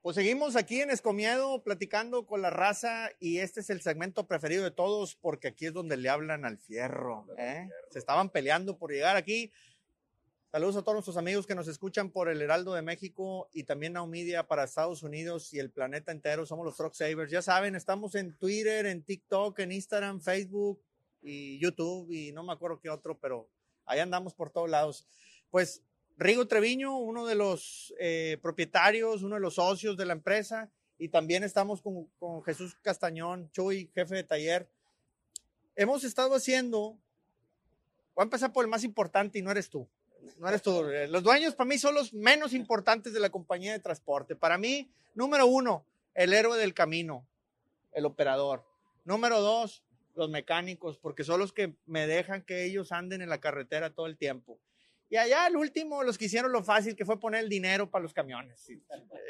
Pues 0.00 0.14
seguimos 0.14 0.54
aquí 0.54 0.80
en 0.80 0.90
Escomiedo 0.90 1.62
platicando 1.64 2.24
con 2.24 2.40
la 2.40 2.50
raza 2.50 3.10
y 3.18 3.38
este 3.38 3.60
es 3.60 3.70
el 3.70 3.80
segmento 3.80 4.28
preferido 4.28 4.62
de 4.62 4.70
todos 4.70 5.16
porque 5.16 5.48
aquí 5.48 5.66
es 5.66 5.72
donde 5.72 5.96
le 5.96 6.08
hablan 6.08 6.44
al 6.44 6.56
fierro. 6.56 7.26
¿eh? 7.36 7.68
Se 7.90 7.98
estaban 7.98 8.30
peleando 8.30 8.78
por 8.78 8.92
llegar 8.92 9.16
aquí. 9.16 9.52
Saludos 10.52 10.76
a 10.76 10.82
todos 10.82 10.94
nuestros 10.94 11.16
amigos 11.16 11.46
que 11.46 11.56
nos 11.56 11.66
escuchan 11.66 12.10
por 12.10 12.28
el 12.28 12.40
Heraldo 12.40 12.74
de 12.74 12.80
México 12.80 13.50
y 13.52 13.64
también 13.64 13.96
a 13.96 14.02
Omidia 14.02 14.46
para 14.46 14.64
Estados 14.64 15.02
Unidos 15.02 15.52
y 15.52 15.58
el 15.58 15.70
planeta 15.70 16.12
entero. 16.12 16.46
Somos 16.46 16.64
los 16.64 16.76
Truck 16.76 16.94
Savers. 16.94 17.30
Ya 17.32 17.42
saben, 17.42 17.74
estamos 17.74 18.14
en 18.14 18.38
Twitter, 18.38 18.86
en 18.86 19.02
TikTok, 19.02 19.58
en 19.58 19.72
Instagram, 19.72 20.20
Facebook 20.20 20.80
y 21.20 21.58
YouTube 21.58 22.10
y 22.12 22.30
no 22.32 22.44
me 22.44 22.52
acuerdo 22.52 22.80
qué 22.80 22.88
otro, 22.88 23.18
pero 23.18 23.50
ahí 23.84 23.98
andamos 23.98 24.32
por 24.32 24.50
todos 24.50 24.70
lados. 24.70 25.06
Pues 25.50 25.82
Rigo 26.18 26.48
Treviño, 26.48 26.98
uno 26.98 27.26
de 27.26 27.36
los 27.36 27.94
eh, 28.00 28.38
propietarios, 28.42 29.22
uno 29.22 29.36
de 29.36 29.40
los 29.40 29.54
socios 29.54 29.96
de 29.96 30.04
la 30.04 30.14
empresa, 30.14 30.68
y 30.98 31.10
también 31.10 31.44
estamos 31.44 31.80
con, 31.80 32.06
con, 32.18 32.42
Jesús 32.42 32.76
Castañón, 32.82 33.48
Chuy, 33.52 33.88
jefe 33.94 34.16
de 34.16 34.24
taller. 34.24 34.68
Hemos 35.76 36.02
estado 36.02 36.34
haciendo, 36.34 36.98
voy 38.16 38.22
a 38.22 38.24
empezar 38.24 38.52
por 38.52 38.64
el 38.64 38.70
más 38.70 38.82
importante 38.82 39.38
y 39.38 39.42
no 39.42 39.52
eres 39.52 39.70
tú. 39.70 39.86
No 40.38 40.48
eres 40.48 40.60
tú. 40.60 40.82
Los 41.08 41.22
dueños 41.22 41.54
para 41.54 41.68
mí 41.68 41.78
son 41.78 41.94
los 41.94 42.12
menos 42.12 42.52
importantes 42.52 43.12
de 43.12 43.20
la 43.20 43.30
compañía 43.30 43.72
de 43.72 43.78
transporte. 43.78 44.34
Para 44.34 44.58
mí, 44.58 44.90
número 45.14 45.46
uno, 45.46 45.84
el 46.14 46.32
héroe 46.32 46.58
del 46.58 46.74
camino, 46.74 47.24
el 47.92 48.04
operador. 48.06 48.64
Número 49.04 49.40
dos, 49.40 49.84
los 50.16 50.28
mecánicos, 50.28 50.98
porque 50.98 51.22
son 51.22 51.38
los 51.38 51.52
que 51.52 51.74
me 51.86 52.08
dejan 52.08 52.42
que 52.42 52.64
ellos 52.64 52.90
anden 52.90 53.22
en 53.22 53.28
la 53.28 53.38
carretera 53.38 53.90
todo 53.90 54.06
el 54.06 54.16
tiempo. 54.16 54.58
Y 55.10 55.16
allá 55.16 55.46
el 55.46 55.56
último, 55.56 56.02
los 56.02 56.18
que 56.18 56.26
hicieron 56.26 56.52
lo 56.52 56.62
fácil, 56.62 56.94
que 56.94 57.04
fue 57.04 57.18
poner 57.18 57.42
el 57.42 57.48
dinero 57.48 57.90
para 57.90 58.02
los 58.02 58.12
camiones. 58.12 58.68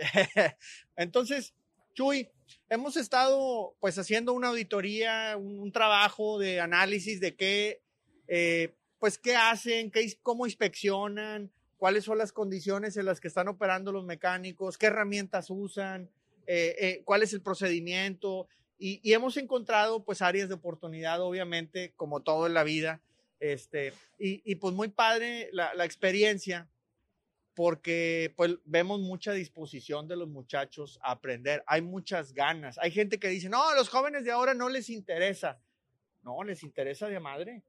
Entonces, 0.97 1.55
Chuy, 1.95 2.29
hemos 2.69 2.97
estado 2.97 3.77
pues 3.81 3.99
haciendo 3.99 4.33
una 4.33 4.49
auditoría, 4.49 5.37
un, 5.37 5.71
trabajo 5.73 6.39
de 6.39 6.61
análisis 6.61 7.21
de 7.21 7.37
qué, 7.37 7.83
eh, 8.27 8.75
pues 8.99 9.19
qué 9.19 9.37
hacen, 9.37 9.91
qué, 9.91 10.19
cómo 10.23 10.47
inspeccionan, 10.47 11.51
cuáles 11.77 12.05
son 12.05 12.19
las 12.19 12.33
condiciones 12.33 12.97
en 12.97 13.07
las 13.07 13.21
que 13.21 13.29
están 13.29 13.49
operando 13.49 13.93
los 13.93 14.05
mecánicos, 14.05 14.79
qué 14.79 14.87
herramientas 14.87 15.49
usan, 15.49 16.11
eh, 16.47 16.75
eh, 16.79 17.03
cuál 17.05 17.23
es 17.23 17.33
el 17.33 17.41
procedimiento. 17.41 18.49
Y, 18.79 19.01
y, 19.03 19.13
hemos 19.13 19.37
encontrado 19.37 20.05
pues 20.05 20.23
áreas 20.23 20.49
de 20.49 20.55
oportunidad, 20.55 21.21
obviamente, 21.21 21.93
como 21.97 22.21
todo 22.21 22.47
en 22.47 22.55
la 22.55 22.63
vida. 22.63 23.01
Este, 23.41 23.93
y, 24.19 24.43
y 24.51 24.57
pues 24.57 24.75
muy 24.75 24.89
padre 24.89 25.49
la, 25.53 25.73
la, 25.75 25.85
experiencia 25.85 26.69
porque 27.55 28.33
pues 28.37 28.57
vemos 28.65 29.01
mucha 29.01 29.33
disposición 29.33 30.09
de 30.09 30.17
los 30.17 30.29
muchachos 30.29 30.99
a 31.03 31.13
aprender, 31.13 31.63
hay 31.67 31.83
muchas 31.83 32.33
ganas, 32.33 32.79
hay 32.79 32.91
gente 32.91 33.19
que 33.19 33.29
dice, 33.29 33.49
no, 33.49 33.75
los 33.75 33.89
jóvenes 33.89 34.25
de 34.25 34.33
ahora 34.33 34.55
no 34.55 34.69
les 34.69 34.91
interesa, 34.91 35.61
no, 36.23 36.43
les 36.45 36.63
interesa 36.63 37.09
de 37.09 37.21
madre. 37.21 37.63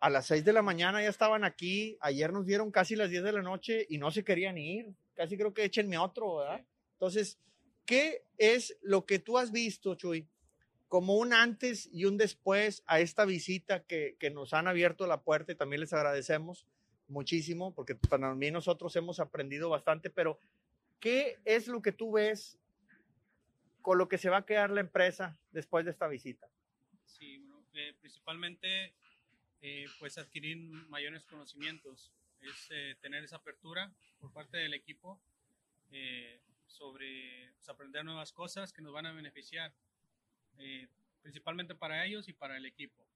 A 0.00 0.10
las 0.10 0.26
6 0.26 0.44
de 0.44 0.52
la 0.52 0.62
mañana 0.62 1.02
ya 1.02 1.08
estaban 1.08 1.44
aquí, 1.44 1.96
ayer 2.00 2.32
nos 2.32 2.46
dieron 2.46 2.70
casi 2.70 2.96
las 2.96 3.10
10 3.10 3.22
de 3.22 3.32
la 3.32 3.42
noche 3.42 3.86
y 3.88 3.98
no 3.98 4.10
se 4.10 4.24
querían 4.24 4.58
ir, 4.58 4.94
casi 5.14 5.36
creo 5.36 5.54
que 5.54 5.64
échenme 5.64 5.96
otro, 5.96 6.36
¿verdad? 6.36 6.64
Entonces, 6.92 7.38
¿qué 7.86 8.24
es 8.36 8.76
lo 8.82 9.06
que 9.06 9.18
tú 9.18 9.38
has 9.38 9.50
visto, 9.50 9.94
Chuy, 9.94 10.26
como 10.94 11.16
un 11.16 11.32
antes 11.32 11.88
y 11.92 12.04
un 12.04 12.16
después 12.18 12.84
a 12.86 13.00
esta 13.00 13.24
visita 13.24 13.82
que, 13.82 14.16
que 14.20 14.30
nos 14.30 14.54
han 14.54 14.68
abierto 14.68 15.08
la 15.08 15.22
puerta 15.22 15.50
y 15.50 15.56
también 15.56 15.80
les 15.80 15.92
agradecemos 15.92 16.68
muchísimo 17.08 17.74
porque 17.74 17.96
para 17.96 18.32
nosotros 18.32 18.94
hemos 18.94 19.18
aprendido 19.18 19.68
bastante, 19.68 20.08
pero 20.08 20.38
¿qué 21.00 21.40
es 21.44 21.66
lo 21.66 21.82
que 21.82 21.90
tú 21.90 22.12
ves 22.12 22.60
con 23.82 23.98
lo 23.98 24.06
que 24.06 24.18
se 24.18 24.30
va 24.30 24.36
a 24.36 24.46
quedar 24.46 24.70
la 24.70 24.82
empresa 24.82 25.36
después 25.50 25.84
de 25.84 25.90
esta 25.90 26.06
visita? 26.06 26.48
Sí, 27.04 27.44
eh, 27.72 27.92
principalmente 28.00 28.94
eh, 29.62 29.86
pues 29.98 30.16
adquirir 30.16 30.58
mayores 30.90 31.24
conocimientos, 31.24 32.12
es 32.40 32.68
eh, 32.70 32.94
tener 33.00 33.24
esa 33.24 33.38
apertura 33.38 33.92
por 34.20 34.32
parte 34.32 34.58
del 34.58 34.74
equipo 34.74 35.20
sobre 36.68 37.52
pues, 37.56 37.68
aprender 37.68 38.04
nuevas 38.04 38.32
cosas 38.32 38.72
que 38.72 38.80
nos 38.80 38.92
van 38.92 39.06
a 39.06 39.12
beneficiar 39.12 39.74
eh, 40.58 40.88
principalmente 41.22 41.74
para 41.74 42.04
ellos 42.04 42.28
y 42.28 42.32
para 42.32 42.56
el 42.56 42.66
equipo. 42.66 43.06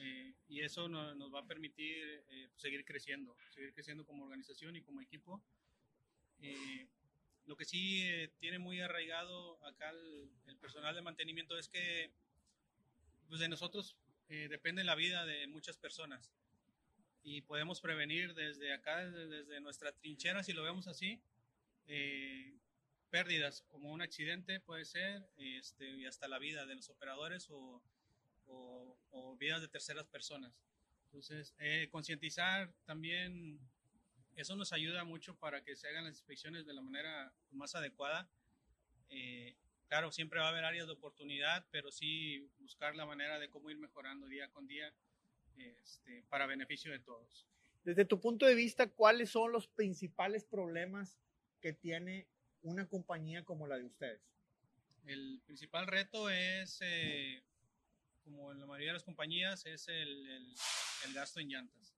Eh, 0.00 0.34
y 0.48 0.60
eso 0.60 0.88
no, 0.88 1.14
nos 1.14 1.32
va 1.32 1.40
a 1.40 1.46
permitir 1.46 2.24
eh, 2.28 2.48
seguir 2.56 2.84
creciendo, 2.84 3.36
seguir 3.50 3.72
creciendo 3.72 4.04
como 4.04 4.24
organización 4.24 4.76
y 4.76 4.82
como 4.82 5.00
equipo. 5.00 5.42
Eh, 6.40 6.88
lo 7.46 7.56
que 7.56 7.64
sí 7.64 8.04
tiene 8.38 8.58
muy 8.58 8.80
arraigado 8.80 9.64
acá 9.64 9.90
el, 9.90 10.30
el, 10.46 10.56
personal 10.56 10.94
de 10.94 11.02
mantenimiento 11.02 11.58
es 11.58 11.68
que 11.68 12.10
pues 13.28 13.40
de 13.40 13.48
nosotros 13.48 13.96
depende 14.28 14.82
la 14.82 14.94
vida 14.94 15.26
de 15.26 15.46
muchas 15.46 15.76
personas 15.76 16.30
y 17.24 17.42
podemos 17.42 17.80
prevenir 17.80 18.34
desde 18.34 18.72
acá, 18.72 19.04
desde, 19.04 19.26
desde 19.26 19.60
nuestra 19.60 19.92
trinchera, 19.92 20.42
si 20.42 20.52
lo 20.52 20.62
vemos 20.62 20.88
así, 20.88 21.20
eh, 21.86 22.54
pérdidas, 23.12 23.62
como 23.68 23.92
un 23.92 24.00
accidente 24.00 24.58
puede 24.58 24.86
ser, 24.86 25.22
este, 25.36 25.86
y 25.86 26.06
hasta 26.06 26.28
la 26.28 26.38
vida 26.38 26.64
de 26.64 26.74
los 26.74 26.88
operadores 26.88 27.50
o, 27.50 27.82
o, 28.46 28.96
o 29.10 29.36
vidas 29.36 29.60
de 29.60 29.68
terceras 29.68 30.06
personas. 30.06 30.50
Entonces, 31.04 31.54
eh, 31.58 31.88
concientizar 31.90 32.72
también, 32.86 33.60
eso 34.34 34.56
nos 34.56 34.72
ayuda 34.72 35.04
mucho 35.04 35.36
para 35.36 35.62
que 35.62 35.76
se 35.76 35.88
hagan 35.88 36.04
las 36.04 36.14
inspecciones 36.14 36.64
de 36.64 36.72
la 36.72 36.80
manera 36.80 37.34
más 37.50 37.74
adecuada. 37.74 38.30
Eh, 39.10 39.54
claro, 39.88 40.10
siempre 40.10 40.40
va 40.40 40.46
a 40.46 40.48
haber 40.48 40.64
áreas 40.64 40.86
de 40.86 40.94
oportunidad, 40.94 41.66
pero 41.70 41.92
sí 41.92 42.48
buscar 42.60 42.96
la 42.96 43.04
manera 43.04 43.38
de 43.38 43.50
cómo 43.50 43.68
ir 43.68 43.76
mejorando 43.76 44.26
día 44.26 44.48
con 44.48 44.66
día 44.66 44.90
este, 45.58 46.24
para 46.30 46.46
beneficio 46.46 46.90
de 46.90 47.00
todos. 47.00 47.46
Desde 47.84 48.06
tu 48.06 48.18
punto 48.18 48.46
de 48.46 48.54
vista, 48.54 48.88
¿cuáles 48.88 49.28
son 49.28 49.52
los 49.52 49.68
principales 49.68 50.46
problemas 50.46 51.20
que 51.60 51.74
tiene 51.74 52.26
una 52.62 52.86
compañía 52.86 53.44
como 53.44 53.66
la 53.66 53.76
de 53.76 53.84
ustedes? 53.84 54.20
El 55.06 55.40
principal 55.44 55.86
reto 55.86 56.30
es, 56.30 56.78
eh, 56.80 57.42
como 58.24 58.52
en 58.52 58.60
la 58.60 58.66
mayoría 58.66 58.90
de 58.90 58.94
las 58.94 59.04
compañías, 59.04 59.66
es 59.66 59.88
el, 59.88 60.26
el, 60.28 60.54
el, 61.06 61.14
gasto 61.14 61.40
en 61.40 61.48
llantas. 61.48 61.94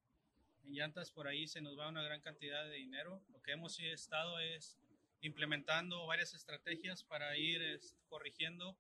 En 0.65 0.73
llantas 0.73 1.11
por 1.11 1.29
ahí 1.29 1.47
se 1.47 1.61
nos 1.61 1.79
va 1.79 1.89
una 1.89 2.03
gran 2.03 2.21
cantidad 2.21 2.65
de 2.65 2.77
dinero. 2.77 3.23
Lo 3.29 3.43
que 3.43 3.53
hemos 3.53 3.79
estado 3.79 4.39
es 4.39 4.79
implementando 5.21 6.07
varias 6.07 6.35
estrategias 6.35 7.03
para 7.03 7.37
ir 7.37 7.63
es, 7.63 7.97
corrigiendo 8.09 8.77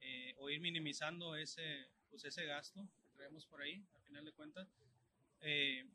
eh, 0.00 0.34
o 0.38 0.48
ir 0.50 0.60
minimizando 0.60 1.36
ese, 1.36 1.88
pues 2.10 2.24
ese 2.24 2.44
gasto 2.44 2.88
que 3.02 3.16
traemos 3.16 3.46
por 3.46 3.60
ahí, 3.60 3.84
al 3.94 4.02
final 4.02 4.24
de 4.24 4.32
cuentas. 4.32 4.68
Eh, 5.40 5.86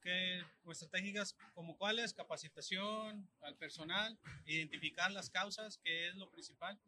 que 0.00 0.42
estrategias 0.70 1.36
como 1.54 1.76
cuáles, 1.76 2.12
capacitación 2.12 3.28
al 3.42 3.56
personal, 3.56 4.18
identificar 4.46 5.10
las 5.10 5.30
causas, 5.30 5.78
que 5.78 6.08
es 6.08 6.14
lo 6.16 6.30
principal, 6.30 6.78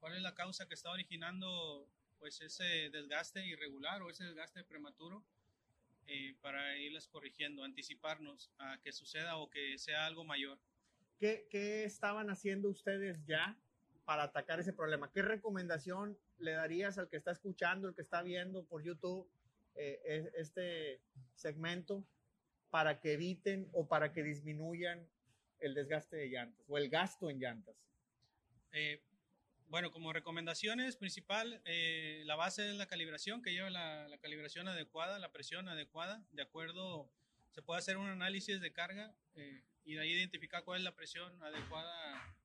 cuál 0.00 0.14
es 0.14 0.22
la 0.22 0.34
causa 0.34 0.66
que 0.66 0.74
está 0.74 0.90
originando 0.90 1.88
pues 2.18 2.40
ese 2.40 2.90
desgaste 2.90 3.46
irregular 3.46 4.02
o 4.02 4.10
ese 4.10 4.24
desgaste 4.24 4.64
prematuro 4.64 5.22
eh, 6.06 6.34
para 6.40 6.76
irlas 6.78 7.08
corrigiendo, 7.08 7.64
anticiparnos 7.64 8.50
a 8.58 8.78
que 8.82 8.92
suceda 8.92 9.36
o 9.36 9.50
que 9.50 9.78
sea 9.78 10.06
algo 10.06 10.24
mayor. 10.24 10.58
¿Qué, 11.18 11.46
¿Qué 11.50 11.84
estaban 11.84 12.30
haciendo 12.30 12.68
ustedes 12.68 13.24
ya 13.26 13.56
para 14.04 14.24
atacar 14.24 14.60
ese 14.60 14.72
problema? 14.72 15.10
¿Qué 15.12 15.22
recomendación 15.22 16.18
le 16.38 16.52
darías 16.52 16.98
al 16.98 17.08
que 17.08 17.16
está 17.16 17.32
escuchando, 17.32 17.88
el 17.88 17.94
que 17.94 18.02
está 18.02 18.22
viendo 18.22 18.64
por 18.64 18.82
YouTube 18.82 19.28
eh, 19.74 20.30
este 20.36 21.00
segmento 21.34 22.06
para 22.70 23.00
que 23.00 23.14
eviten 23.14 23.68
o 23.72 23.88
para 23.88 24.12
que 24.12 24.22
disminuyan 24.22 25.08
el 25.58 25.74
desgaste 25.74 26.16
de 26.16 26.28
llantas 26.28 26.64
o 26.68 26.78
el 26.78 26.88
gasto 26.88 27.30
en 27.30 27.38
llantas? 27.38 27.76
Eh, 28.72 29.02
bueno, 29.68 29.90
como 29.90 30.12
recomendaciones 30.12 30.96
principal, 30.96 31.60
eh, 31.64 32.22
la 32.24 32.36
base 32.36 32.68
es 32.68 32.76
la 32.76 32.86
calibración, 32.86 33.42
que 33.42 33.52
lleva 33.52 33.70
la, 33.70 34.06
la, 34.08 34.18
calibración 34.18 34.68
adecuada, 34.68 35.18
la 35.18 35.32
presión 35.32 35.68
adecuada, 35.68 36.24
de 36.30 36.42
acuerdo, 36.42 37.10
se 37.50 37.62
puede 37.62 37.78
hacer 37.78 37.96
un 37.96 38.08
análisis 38.08 38.60
de 38.60 38.72
carga 38.72 39.16
eh, 39.34 39.62
y 39.84 39.94
de 39.94 40.00
ahí 40.00 40.12
identificar 40.12 40.62
cuál 40.62 40.80
es 40.80 40.84
la 40.84 40.94
presión 40.94 41.42
adecuada 41.42 42.36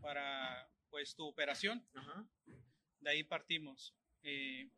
para 0.00 0.68
pues 0.88 1.16
tu 1.16 1.26
operación. 1.26 1.84
Ajá. 1.94 2.24
De 3.00 3.10
ahí 3.10 3.24
partimos. 3.24 3.94
Eh, 4.22 4.68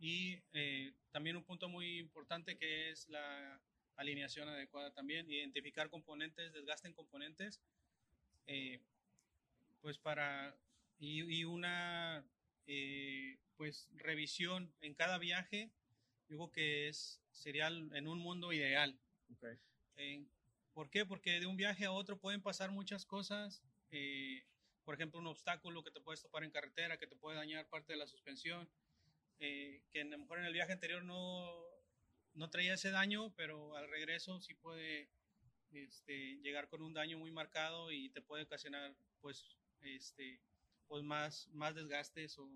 y 0.00 0.42
eh, 0.52 0.92
también 1.12 1.36
un 1.36 1.44
punto 1.44 1.68
muy 1.68 1.98
importante 1.98 2.56
que 2.56 2.90
es 2.90 3.08
la 3.08 3.60
alineación 3.98 4.48
adecuada 4.48 4.90
también, 4.92 5.30
identificar 5.30 5.90
componentes, 5.90 6.52
desgaste 6.52 6.88
en 6.88 6.94
componentes, 6.94 7.60
eh, 8.46 8.80
pues 9.82 9.98
para, 9.98 10.56
y, 10.98 11.22
y 11.22 11.44
una 11.44 12.24
eh, 12.66 13.38
pues 13.56 13.88
revisión 13.94 14.72
en 14.80 14.94
cada 14.94 15.18
viaje, 15.18 15.70
digo 16.28 16.50
que 16.50 16.88
es, 16.88 17.20
sería 17.30 17.66
en 17.68 18.08
un 18.08 18.18
mundo 18.18 18.52
ideal. 18.52 18.98
Okay. 19.36 19.58
Eh, 19.96 20.24
¿Por 20.72 20.88
qué? 20.88 21.04
Porque 21.04 21.40
de 21.40 21.46
un 21.46 21.56
viaje 21.56 21.84
a 21.84 21.92
otro 21.92 22.18
pueden 22.18 22.40
pasar 22.40 22.70
muchas 22.70 23.04
cosas 23.04 23.62
eh, 23.90 24.44
por 24.84 24.94
ejemplo, 24.94 25.20
un 25.20 25.26
obstáculo 25.26 25.82
que 25.84 25.90
te 25.90 26.00
puedes 26.00 26.22
topar 26.22 26.44
en 26.44 26.50
carretera, 26.50 26.96
que 26.98 27.06
te 27.06 27.16
puede 27.16 27.36
dañar 27.36 27.68
parte 27.68 27.92
de 27.92 27.98
la 27.98 28.06
suspensión, 28.06 28.68
eh, 29.38 29.82
que 29.90 30.00
a 30.00 30.04
lo 30.04 30.18
mejor 30.18 30.38
en 30.38 30.46
el 30.46 30.52
viaje 30.52 30.72
anterior 30.72 31.04
no, 31.04 31.67
no 32.38 32.50
traía 32.50 32.74
ese 32.74 32.90
daño, 32.90 33.34
pero 33.34 33.76
al 33.76 33.88
regreso 33.90 34.40
sí 34.40 34.54
puede 34.54 35.10
este, 35.72 36.38
llegar 36.38 36.68
con 36.68 36.82
un 36.82 36.94
daño 36.94 37.18
muy 37.18 37.30
marcado 37.30 37.90
y 37.92 38.10
te 38.10 38.22
puede 38.22 38.44
ocasionar 38.44 38.96
pues, 39.20 39.58
este, 39.80 40.40
pues 40.86 41.02
más, 41.02 41.48
más 41.52 41.74
desgastes 41.74 42.38
o 42.38 42.48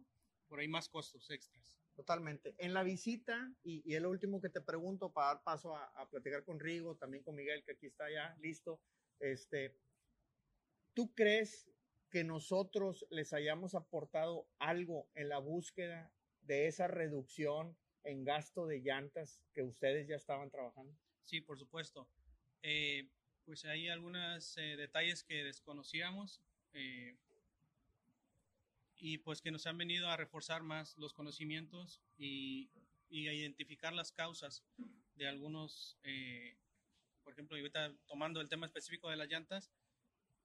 por 0.48 0.60
ahí 0.60 0.68
más 0.68 0.88
costos 0.88 1.28
extras. 1.30 1.78
Totalmente. 1.94 2.54
En 2.58 2.72
la 2.72 2.84
visita, 2.84 3.52
y, 3.62 3.82
y 3.84 3.96
es 3.96 4.00
lo 4.00 4.08
último 4.08 4.40
que 4.40 4.48
te 4.48 4.62
pregunto 4.62 5.12
para 5.12 5.34
dar 5.34 5.42
paso 5.42 5.76
a, 5.76 5.84
a, 5.88 6.08
platicar 6.08 6.44
con 6.44 6.58
Rigo, 6.58 6.96
también 6.96 7.22
con 7.22 7.34
Miguel, 7.34 7.64
que 7.64 7.72
aquí 7.72 7.86
está 7.86 8.10
ya 8.10 8.34
listo. 8.40 8.80
Este, 9.18 9.76
¿Tú 10.94 11.12
crees 11.14 11.70
que 12.08 12.24
nosotros 12.24 13.06
les 13.10 13.32
hayamos 13.32 13.74
aportado 13.74 14.48
algo 14.58 15.10
en 15.14 15.28
la 15.28 15.38
búsqueda 15.38 16.12
de 16.42 16.66
esa 16.66 16.86
reducción 16.86 17.76
en 18.04 18.24
gasto 18.24 18.66
de 18.66 18.80
llantas 18.80 19.40
que 19.54 19.62
ustedes 19.62 20.08
ya 20.08 20.16
estaban 20.16 20.50
trabajando? 20.50 20.96
Sí, 21.22 21.40
por 21.40 21.58
supuesto. 21.58 22.08
Eh, 22.62 23.08
pues 23.44 23.64
hay 23.64 23.88
algunos 23.88 24.56
eh, 24.56 24.76
detalles 24.76 25.24
que 25.24 25.44
desconocíamos. 25.44 26.40
Eh, 26.72 27.16
y 28.96 29.18
pues 29.18 29.42
que 29.42 29.50
nos 29.50 29.66
han 29.66 29.78
venido 29.78 30.08
a 30.08 30.16
reforzar 30.16 30.62
más 30.62 30.96
los 30.96 31.12
conocimientos 31.12 32.00
y, 32.16 32.70
y 33.08 33.26
a 33.26 33.32
identificar 33.32 33.92
las 33.92 34.12
causas 34.12 34.62
de 35.16 35.26
algunos, 35.26 35.98
por 37.24 37.32
ejemplo, 37.32 37.56
ahorita 37.56 37.92
tomando 38.06 38.40
el 38.40 38.48
tema 38.48 38.66
específico 38.66 39.10
de 39.10 39.16
las 39.16 39.28
llantas, 39.28 39.72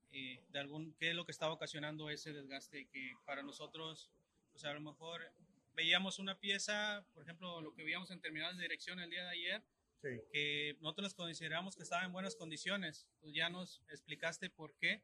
de 0.09 0.59
algún, 0.59 0.95
qué 0.95 1.09
es 1.12 1.15
lo 1.15 1.24
que 1.24 1.31
estaba 1.31 1.54
ocasionando 1.54 2.09
ese 2.09 2.33
desgaste 2.33 2.88
que 2.88 3.13
para 3.25 3.44
nosotros, 3.44 4.09
pues 4.51 4.65
a 4.65 4.74
lo 4.74 4.81
mejor 4.81 5.31
veíamos 5.78 6.18
una 6.18 6.40
pieza, 6.40 7.06
por 7.14 7.22
ejemplo, 7.22 7.62
lo 7.62 7.74
que 7.76 7.84
veíamos 7.84 8.10
en 8.10 8.20
terminales 8.20 8.58
de 8.58 8.64
dirección 8.64 9.00
el 9.00 9.12
día 9.12 9.24
de 9.24 9.30
ayer, 9.30 9.64
sí. 10.02 10.10
que 10.34 10.76
nosotros 10.82 11.14
consideramos 11.14 11.76
que 11.76 11.84
estaba 11.84 12.04
en 12.04 12.12
buenas 12.12 12.36
condiciones, 12.36 13.08
pues 13.22 13.36
ya 13.36 13.50
nos 13.50 13.84
explicaste 13.88 14.50
por 14.50 14.76
qué, 14.78 15.04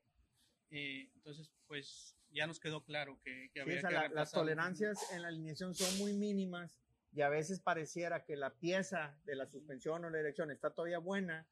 eh, 0.72 1.12
entonces 1.14 1.52
pues 1.68 2.18
ya 2.32 2.48
nos 2.48 2.60
quedó 2.60 2.84
claro 2.84 3.22
que, 3.24 3.52
que 3.54 3.62
había 3.62 3.80
sí, 3.82 3.86
o 3.86 3.90
sea, 3.90 3.90
que 3.90 4.10
la, 4.10 4.16
las 4.16 4.32
tolerancias 4.32 5.12
en 5.12 5.22
la 5.22 5.28
alineación 5.28 5.76
son 5.76 5.96
muy 6.00 6.14
mínimas 6.14 6.82
y 7.12 7.22
a 7.22 7.30
veces 7.30 7.60
pareciera 7.60 8.26
que 8.26 8.36
la 8.36 8.56
pieza 8.56 9.16
de 9.26 9.36
la 9.36 9.46
suspensión 9.46 10.04
o 10.04 10.10
la 10.10 10.18
dirección 10.18 10.50
está 10.50 10.72
todavía 10.72 10.98
buena 10.98 11.48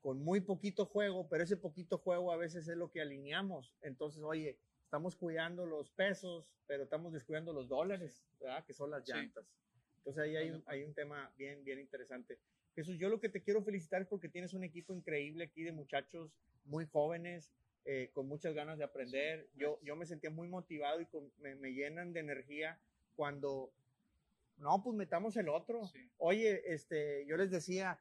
con 0.00 0.22
muy 0.22 0.40
poquito 0.40 0.86
juego, 0.86 1.28
pero 1.28 1.42
ese 1.42 1.56
poquito 1.56 1.98
juego 1.98 2.32
a 2.32 2.36
veces 2.36 2.68
es 2.68 2.76
lo 2.76 2.90
que 2.92 3.00
alineamos. 3.00 3.74
Entonces, 3.82 4.22
oye, 4.22 4.58
estamos 4.90 5.14
cuidando 5.14 5.66
los 5.66 5.88
pesos, 5.92 6.52
pero 6.66 6.82
estamos 6.82 7.12
descuidando 7.12 7.52
los 7.52 7.68
dólares, 7.68 8.24
¿verdad? 8.40 8.64
Que 8.64 8.72
son 8.72 8.90
las 8.90 9.08
llantas. 9.08 9.46
Sí. 9.46 9.78
Entonces 9.98 10.20
ahí 10.24 10.34
hay 10.34 10.50
un, 10.50 10.64
hay 10.66 10.82
un 10.82 10.92
tema 10.94 11.32
bien, 11.38 11.62
bien 11.62 11.78
interesante. 11.78 12.40
Jesús, 12.74 12.98
yo 12.98 13.08
lo 13.08 13.20
que 13.20 13.28
te 13.28 13.40
quiero 13.40 13.62
felicitar 13.62 14.02
es 14.02 14.08
porque 14.08 14.28
tienes 14.28 14.52
un 14.52 14.64
equipo 14.64 14.92
increíble 14.92 15.44
aquí 15.44 15.62
de 15.62 15.70
muchachos 15.70 16.32
muy 16.64 16.86
jóvenes, 16.86 17.52
eh, 17.84 18.10
con 18.12 18.26
muchas 18.26 18.52
ganas 18.52 18.78
de 18.78 18.84
aprender. 18.84 19.48
Yo, 19.54 19.78
yo 19.84 19.94
me 19.94 20.06
sentía 20.06 20.30
muy 20.30 20.48
motivado 20.48 21.00
y 21.00 21.06
con, 21.06 21.30
me, 21.38 21.54
me, 21.54 21.72
llenan 21.72 22.12
de 22.12 22.18
energía 22.18 22.76
cuando, 23.14 23.70
no, 24.56 24.82
pues 24.82 24.96
metamos 24.96 25.36
el 25.36 25.50
otro. 25.50 25.86
Sí. 25.86 26.10
Oye, 26.18 26.64
este, 26.66 27.24
yo 27.26 27.36
les 27.36 27.52
decía, 27.52 28.00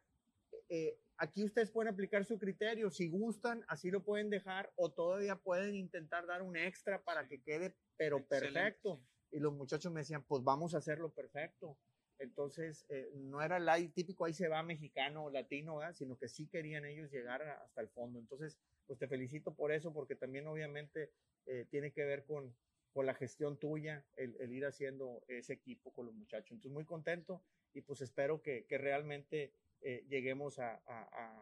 eh, 0.69 0.97
aquí 1.19 1.43
ustedes 1.43 1.69
pueden 1.69 1.93
aplicar 1.93 2.25
su 2.25 2.39
criterio, 2.39 2.89
si 2.89 3.09
gustan, 3.09 3.63
así 3.67 3.91
lo 3.91 4.03
pueden 4.03 4.29
dejar 4.29 4.71
o 4.75 4.91
todavía 4.91 5.35
pueden 5.35 5.75
intentar 5.75 6.25
dar 6.25 6.41
un 6.41 6.55
extra 6.55 7.03
para 7.03 7.27
que 7.27 7.41
quede, 7.41 7.75
pero 7.97 8.17
Excelente. 8.17 8.53
perfecto. 8.53 9.01
Y 9.31 9.39
los 9.39 9.53
muchachos 9.53 9.91
me 9.91 9.99
decían, 9.99 10.23
pues 10.23 10.43
vamos 10.43 10.73
a 10.73 10.79
hacerlo 10.79 11.13
perfecto. 11.13 11.77
Entonces, 12.17 12.85
eh, 12.89 13.11
no 13.15 13.41
era 13.41 13.57
el 13.57 13.93
típico 13.93 14.25
ahí 14.25 14.33
se 14.33 14.47
va 14.47 14.63
mexicano 14.63 15.25
o 15.25 15.29
latino, 15.29 15.79
sino 15.93 16.17
que 16.17 16.27
sí 16.27 16.47
querían 16.47 16.85
ellos 16.85 17.11
llegar 17.11 17.41
a, 17.41 17.61
hasta 17.63 17.81
el 17.81 17.89
fondo. 17.89 18.19
Entonces, 18.19 18.57
pues 18.87 18.97
te 18.97 19.07
felicito 19.07 19.53
por 19.55 19.71
eso, 19.71 19.93
porque 19.93 20.15
también 20.15 20.47
obviamente 20.47 21.11
eh, 21.45 21.65
tiene 21.69 21.91
que 21.91 22.03
ver 22.03 22.25
con, 22.25 22.55
con 22.91 23.05
la 23.05 23.13
gestión 23.13 23.59
tuya, 23.59 24.05
el, 24.15 24.35
el, 24.39 24.51
ir 24.51 24.65
haciendo 24.65 25.23
ese 25.27 25.53
equipo 25.53 25.93
con 25.93 26.07
los 26.07 26.15
muchachos. 26.15 26.51
Entonces, 26.51 26.71
muy 26.71 26.85
contento 26.85 27.43
y 27.73 27.81
pues 27.81 28.01
espero 28.01 28.41
que, 28.41 28.65
que 28.65 28.77
realmente 28.77 29.53
eh, 29.81 30.05
lleguemos 30.09 30.59
a, 30.59 30.81
a, 30.85 31.39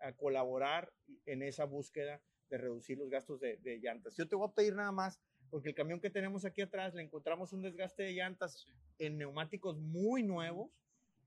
a, 0.00 0.12
colaborar 0.12 0.92
en 1.26 1.42
esa 1.42 1.64
búsqueda 1.64 2.20
de 2.48 2.58
reducir 2.58 2.98
los 2.98 3.10
gastos 3.10 3.40
de, 3.40 3.56
de 3.58 3.78
llantas. 3.78 4.16
Yo 4.16 4.28
te 4.28 4.36
voy 4.36 4.48
a 4.48 4.54
pedir 4.54 4.74
nada 4.74 4.92
más 4.92 5.20
porque 5.50 5.68
el 5.68 5.74
camión 5.74 6.00
que 6.00 6.10
tenemos 6.10 6.44
aquí 6.44 6.62
atrás 6.62 6.94
le 6.94 7.02
encontramos 7.02 7.52
un 7.52 7.62
desgaste 7.62 8.02
de 8.02 8.12
llantas 8.12 8.66
en 8.98 9.18
neumáticos 9.18 9.78
muy 9.78 10.22
nuevos 10.22 10.70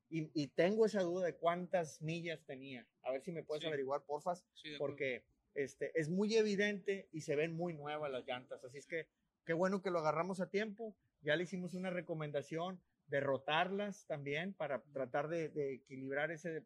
y, 0.10 0.30
y 0.34 0.48
tengo 0.48 0.86
esa 0.86 1.02
duda 1.02 1.26
de 1.26 1.36
cuántas 1.36 2.02
millas 2.02 2.44
tenía. 2.46 2.88
A 3.04 3.12
ver 3.12 3.22
si 3.22 3.32
me 3.32 3.44
puedes 3.44 3.62
sí. 3.62 3.68
averiguar, 3.68 4.04
porfas, 4.04 4.46
sí, 4.54 4.76
porque 4.78 5.24
este, 5.54 5.98
es 6.00 6.10
muy 6.10 6.36
evidente 6.36 7.10
y 7.12 7.22
se 7.22 7.36
ven 7.36 7.54
muy 7.54 7.74
nuevas 7.74 8.12
las 8.12 8.26
llantas. 8.26 8.64
Así 8.64 8.78
es 8.78 8.86
que 8.86 9.08
qué 9.46 9.54
bueno 9.54 9.82
que 9.82 9.92
lo 9.92 10.00
agarramos 10.00 10.40
a 10.40 10.50
tiempo. 10.50 10.96
Ya 11.22 11.36
le 11.36 11.44
hicimos 11.44 11.74
una 11.74 11.90
recomendación 11.90 12.82
de 13.08 13.20
rotarlas 13.20 14.06
también 14.06 14.54
para 14.54 14.82
tratar 14.94 15.28
de, 15.28 15.50
de 15.50 15.74
equilibrar 15.76 16.32
ese 16.32 16.64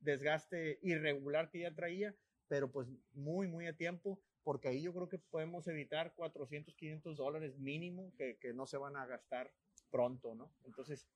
desgaste 0.00 0.78
irregular 0.82 1.50
que 1.50 1.60
ya 1.60 1.74
traía, 1.74 2.14
pero 2.48 2.70
pues 2.70 2.88
muy, 3.12 3.46
muy 3.46 3.66
a 3.66 3.76
tiempo 3.76 4.20
porque 4.44 4.68
ahí 4.68 4.82
yo 4.82 4.92
creo 4.92 5.08
que 5.08 5.18
podemos 5.18 5.66
evitar 5.68 6.14
400, 6.14 6.74
500 6.74 7.16
dólares 7.16 7.58
mínimo 7.58 8.12
que, 8.16 8.36
que 8.38 8.52
no 8.52 8.66
se 8.66 8.76
van 8.76 8.96
a 8.96 9.06
gastar 9.06 9.52
pronto, 9.90 10.34
¿no? 10.34 10.50
Entonces, 10.64 11.06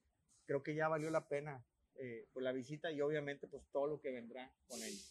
creo 0.45 0.63
que 0.63 0.75
ya 0.75 0.89
valió 0.89 1.11
la 1.11 1.29
pena 1.29 1.65
eh, 1.97 2.27
pues 2.33 2.45
la 2.45 2.53
visita 2.53 2.93
y 2.93 3.01
obviamente 3.01 3.49
pues 3.49 3.65
todo 3.73 3.87
lo 3.87 4.01
que 4.01 4.13
vendrá 4.13 4.53
con 4.69 4.81
ello. 4.83 5.03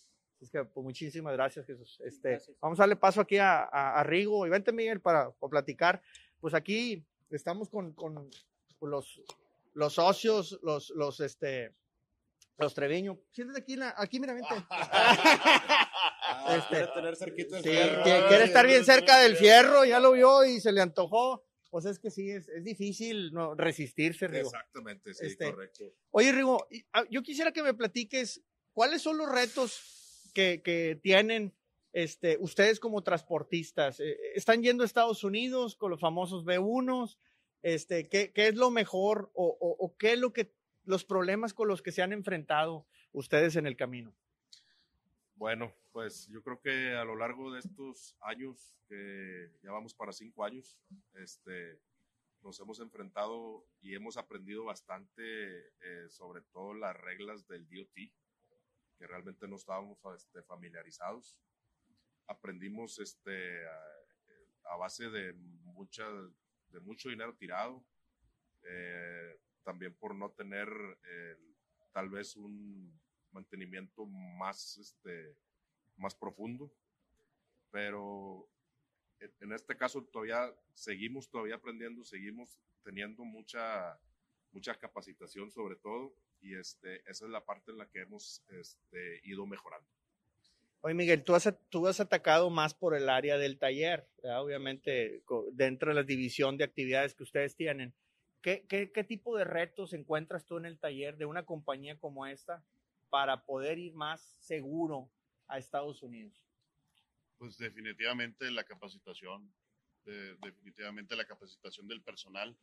Así 0.42 0.52
que 0.52 0.64
pues 0.64 0.84
muchísimas 0.84 1.34
gracias 1.34 1.66
Jesús. 1.66 2.00
Este, 2.06 2.32
gracias. 2.32 2.58
Vamos 2.62 2.80
a 2.80 2.84
darle 2.84 2.96
paso 2.96 3.22
aquí 3.22 3.38
a, 3.38 3.64
a, 3.64 4.00
a, 4.00 4.04
Rigo 4.04 4.46
y 4.46 4.50
vente 4.50 4.72
Miguel 4.72 5.02
para, 5.02 5.32
para 5.32 5.50
platicar. 5.50 6.02
Pues 6.40 6.54
aquí 6.54 7.06
estamos 7.30 7.70
con, 7.70 7.94
con 7.94 8.30
los, 8.82 9.22
los 9.76 9.94
socios, 9.94 10.58
los, 10.64 10.90
los, 10.96 11.20
este, 11.20 11.76
los 12.58 12.74
Treviño. 12.74 13.20
Siéntate 13.32 13.60
aquí, 13.60 13.78
aquí 13.98 14.20
mira, 14.20 14.34
vente. 14.34 14.50
Ah, 16.28 16.58
este, 16.58 16.70
quiere 16.70 16.88
tener 16.94 17.16
cerquita 17.16 17.58
el 17.58 17.64
sí, 17.64 17.70
fierro. 17.70 18.04
Quiere, 18.04 18.44
estar 18.46 18.66
bien 18.66 18.84
cerca 18.84 19.20
del 19.20 19.36
fierro, 19.36 19.86
ya 19.86 20.00
lo 20.00 20.12
vio 20.14 20.44
y 20.44 20.60
se 20.60 20.72
le 20.72 20.82
antojó. 20.82 21.46
Pues 21.70 21.86
es 21.86 22.00
que 22.00 22.10
sí, 22.10 22.32
es, 22.32 22.50
es 22.50 22.64
difícil 22.64 23.32
no, 23.32 23.54
resistirse, 23.54 24.28
Rigo. 24.28 24.48
Exactamente, 24.48 25.14
sí, 25.14 25.28
este, 25.28 25.52
correcto. 25.52 25.94
Oye, 26.10 26.32
Rigo, 26.32 26.68
ah, 26.94 27.04
yo 27.12 27.22
quisiera 27.22 27.52
que 27.52 27.62
me 27.62 27.76
platiques 27.76 28.42
cuáles 28.74 29.04
son 29.04 29.18
los 29.18 29.32
retos 29.32 30.32
que, 30.34 30.62
que 30.64 31.00
tienen 31.02 31.56
este, 31.94 32.38
ustedes 32.42 32.80
como 32.80 33.04
transportistas. 33.04 34.00
Eh, 34.00 34.18
¿Están 34.36 34.62
yendo 34.62 34.84
a 34.84 34.86
Estados 34.86 35.24
Unidos 35.24 35.76
con 35.76 35.92
los 35.92 36.02
famosos 36.02 36.44
B1? 36.44 37.16
Este, 37.66 38.08
¿qué, 38.08 38.32
¿Qué 38.32 38.50
es 38.50 38.56
lo 38.56 38.70
mejor 38.70 39.32
o, 39.34 39.58
o, 39.60 39.76
o 39.84 39.98
qué 39.98 40.14
es 40.14 40.20
lo 40.20 40.34
que 40.34 40.54
los 40.84 41.04
problemas 41.04 41.56
con 41.56 41.68
los 41.68 41.82
que 41.82 41.92
se 41.92 42.04
han 42.04 42.14
enfrentado 42.14 42.86
ustedes 43.12 43.56
en 43.56 43.66
el 43.66 43.76
camino? 43.76 44.14
Bueno, 45.34 45.74
pues 45.92 46.28
yo 46.28 46.44
creo 46.44 46.62
que 46.62 46.94
a 46.94 47.04
lo 47.04 47.16
largo 47.16 47.52
de 47.52 47.62
estos 47.62 48.16
años, 48.22 48.78
que 48.88 49.50
ya 49.64 49.72
vamos 49.72 49.96
para 49.96 50.12
cinco 50.12 50.44
años, 50.46 50.78
este, 51.16 51.80
nos 52.44 52.60
hemos 52.60 52.80
enfrentado 52.82 53.66
y 53.82 53.96
hemos 53.96 54.18
aprendido 54.18 54.66
bastante 54.66 55.58
eh, 55.58 56.08
sobre 56.10 56.44
todo 56.54 56.76
las 56.76 56.96
reglas 56.96 57.48
del 57.48 57.68
DOT, 57.68 57.96
que 59.00 59.08
realmente 59.08 59.48
no 59.48 59.56
estábamos 59.56 59.98
este, 60.16 60.44
familiarizados. 60.44 61.36
Aprendimos 62.28 63.00
este, 63.00 63.66
a, 63.66 64.74
a, 64.74 64.78
base 64.78 65.10
de, 65.10 65.34
mucha, 65.34 66.06
de 66.76 66.82
mucho 66.82 67.10
dinero 67.10 67.34
tirado, 67.36 67.84
eh, 68.64 69.40
también 69.64 69.94
por 69.96 70.14
no 70.14 70.30
tener 70.32 70.68
eh, 71.08 71.38
tal 71.94 72.10
vez 72.10 72.36
un 72.36 73.00
mantenimiento 73.32 74.06
más, 74.06 74.78
este, 74.78 75.38
más 75.96 76.14
profundo. 76.16 76.72
Pero 77.72 78.48
en 79.20 79.54
este 79.54 79.76
caso 79.78 80.04
todavía 80.04 80.54
seguimos 80.74 81.30
todavía 81.30 81.56
aprendiendo, 81.56 82.04
seguimos 82.04 82.60
teniendo 82.84 83.24
mucha, 83.24 83.98
mucha 84.52 84.76
capacitación 84.76 85.52
sobre 85.52 85.78
todo 85.78 86.14
y 86.42 86.56
este, 86.56 87.02
esa 87.10 87.26
es 87.26 87.32
la 87.32 87.46
parte 87.46 87.72
en 87.72 87.78
la 87.78 87.90
que 87.90 88.02
hemos 88.02 88.44
este, 88.50 89.22
ido 89.24 89.46
mejorando. 89.46 89.90
Oye, 90.86 90.94
Miguel, 90.94 91.24
tú 91.24 91.34
has, 91.34 91.52
tú 91.70 91.88
has 91.88 92.00
atacado 92.00 92.52
más 92.52 92.76
por 92.76 92.96
el 92.96 93.10
área 93.10 93.40
del 93.40 93.58
taller, 93.58 94.08
¿verdad? 94.22 94.44
obviamente 94.44 95.24
dentro 95.54 95.90
de 95.90 95.96
la 95.96 96.04
división 96.04 96.58
de 96.58 96.64
actividades 96.64 97.16
que 97.16 97.24
ustedes 97.24 97.56
tienen. 97.56 97.96
¿Qué, 98.44 98.68
qué, 98.70 98.92
¿Qué 98.92 99.04
tipo 99.04 99.36
de 99.36 99.46
retos 99.46 99.94
encuentras 99.94 100.46
tú 100.46 100.58
en 100.58 100.66
el 100.66 100.78
taller 100.78 101.18
de 101.18 101.26
una 101.26 101.44
compañía 101.44 101.98
como 101.98 102.28
esta 102.28 102.64
para 103.10 103.48
poder 103.48 103.80
ir 103.80 103.96
más 103.96 104.22
seguro 104.42 105.10
a 105.48 105.58
Estados 105.58 106.04
Unidos? 106.04 106.46
Pues 107.40 107.58
definitivamente 107.58 108.52
la 108.52 108.64
capacitación, 108.64 109.52
definitivamente 110.04 111.16
la 111.16 111.26
capacitación 111.26 111.88
del 111.88 112.04
personal 112.04 112.56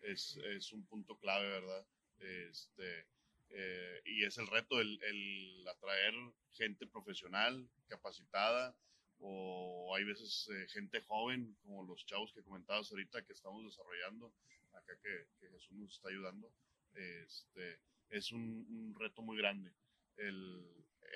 es, 0.00 0.38
es, 0.46 0.72
un 0.72 0.86
punto 0.86 1.18
clave, 1.18 1.46
¿verdad? 1.46 1.86
Este, 2.20 3.06
eh, 3.50 4.02
y 4.04 4.24
es 4.24 4.38
el 4.38 4.46
reto 4.46 4.80
el, 4.80 4.98
el, 5.02 5.68
atraer 5.68 6.14
gente 6.52 6.86
profesional, 6.86 7.68
capacitada, 7.88 8.76
o 9.18 9.94
hay 9.96 10.04
veces 10.04 10.48
eh, 10.52 10.66
gente 10.68 11.00
joven, 11.02 11.56
como 11.62 11.84
los 11.84 12.04
chavos 12.06 12.32
que 12.32 12.42
comentabas 12.42 12.90
ahorita 12.90 13.24
que 13.24 13.32
estamos 13.32 13.64
desarrollando, 13.64 14.32
acá 14.72 14.92
que, 15.02 15.26
que 15.40 15.48
Jesús 15.50 15.72
nos 15.72 15.94
está 15.94 16.08
ayudando. 16.08 16.52
Este, 16.94 17.78
es 18.10 18.32
un, 18.32 18.66
un 18.68 18.94
reto 18.98 19.22
muy 19.22 19.36
grande 19.36 19.72
el, 20.16 20.64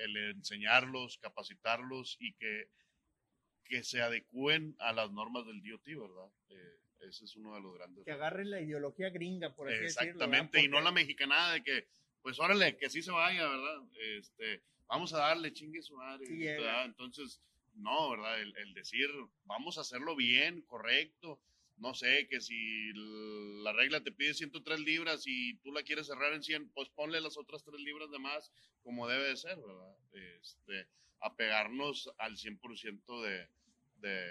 el, 0.04 0.16
enseñarlos, 0.34 1.18
capacitarlos 1.18 2.16
y 2.20 2.32
que, 2.34 2.68
que 3.64 3.82
se 3.82 4.02
adecúen 4.02 4.76
a 4.78 4.92
las 4.92 5.10
normas 5.10 5.46
del 5.46 5.62
DOT, 5.62 5.84
¿verdad? 5.86 6.30
Eh, 6.50 6.78
ese 7.08 7.24
es 7.24 7.36
uno 7.36 7.54
de 7.54 7.60
los 7.62 7.74
grandes. 7.74 8.04
Que 8.04 8.12
agarren 8.12 8.50
la 8.50 8.60
ideología 8.60 9.10
gringa, 9.10 9.54
por 9.54 9.68
así 9.68 9.84
Exactamente, 9.84 10.58
decirlo, 10.58 10.78
y 10.78 10.80
no 10.80 10.84
la 10.84 10.92
mexicanada 10.92 11.54
de 11.54 11.62
que, 11.62 11.88
pues 12.22 12.38
órale, 12.38 12.76
que 12.76 12.90
sí 12.90 13.02
se 13.02 13.10
vaya, 13.10 13.48
¿verdad? 13.48 13.82
Este, 14.18 14.62
vamos 14.86 15.12
a 15.14 15.18
darle 15.18 15.52
chingue 15.52 15.82
su 15.82 15.96
madre. 15.96 16.26
Entonces, 16.84 17.40
no, 17.74 18.10
¿verdad? 18.10 18.40
El, 18.40 18.56
el, 18.56 18.74
decir, 18.74 19.08
vamos 19.44 19.78
a 19.78 19.82
hacerlo 19.82 20.16
bien, 20.16 20.62
correcto, 20.62 21.40
no 21.80 21.94
sé, 21.94 22.28
que 22.28 22.40
si 22.40 22.92
la 23.62 23.72
regla 23.72 24.02
te 24.02 24.12
pide 24.12 24.34
103 24.34 24.80
libras 24.80 25.22
y 25.26 25.54
tú 25.58 25.72
la 25.72 25.82
quieres 25.82 26.06
cerrar 26.06 26.32
en 26.34 26.42
100, 26.42 26.70
pues 26.70 26.90
ponle 26.90 27.20
las 27.20 27.38
otras 27.38 27.64
3 27.64 27.80
libras 27.80 28.10
de 28.10 28.18
más 28.18 28.52
como 28.82 29.08
debe 29.08 29.24
de 29.24 29.36
ser, 29.36 29.56
¿verdad? 29.56 29.96
Este, 30.12 30.86
apegarnos 31.20 32.10
al 32.18 32.36
100% 32.36 33.22
de, 33.22 33.48
de, 33.96 34.26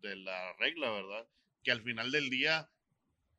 de 0.00 0.16
la 0.16 0.52
regla, 0.54 0.90
¿verdad? 0.90 1.26
Que 1.64 1.72
al 1.72 1.82
final 1.82 2.12
del 2.12 2.30
día 2.30 2.70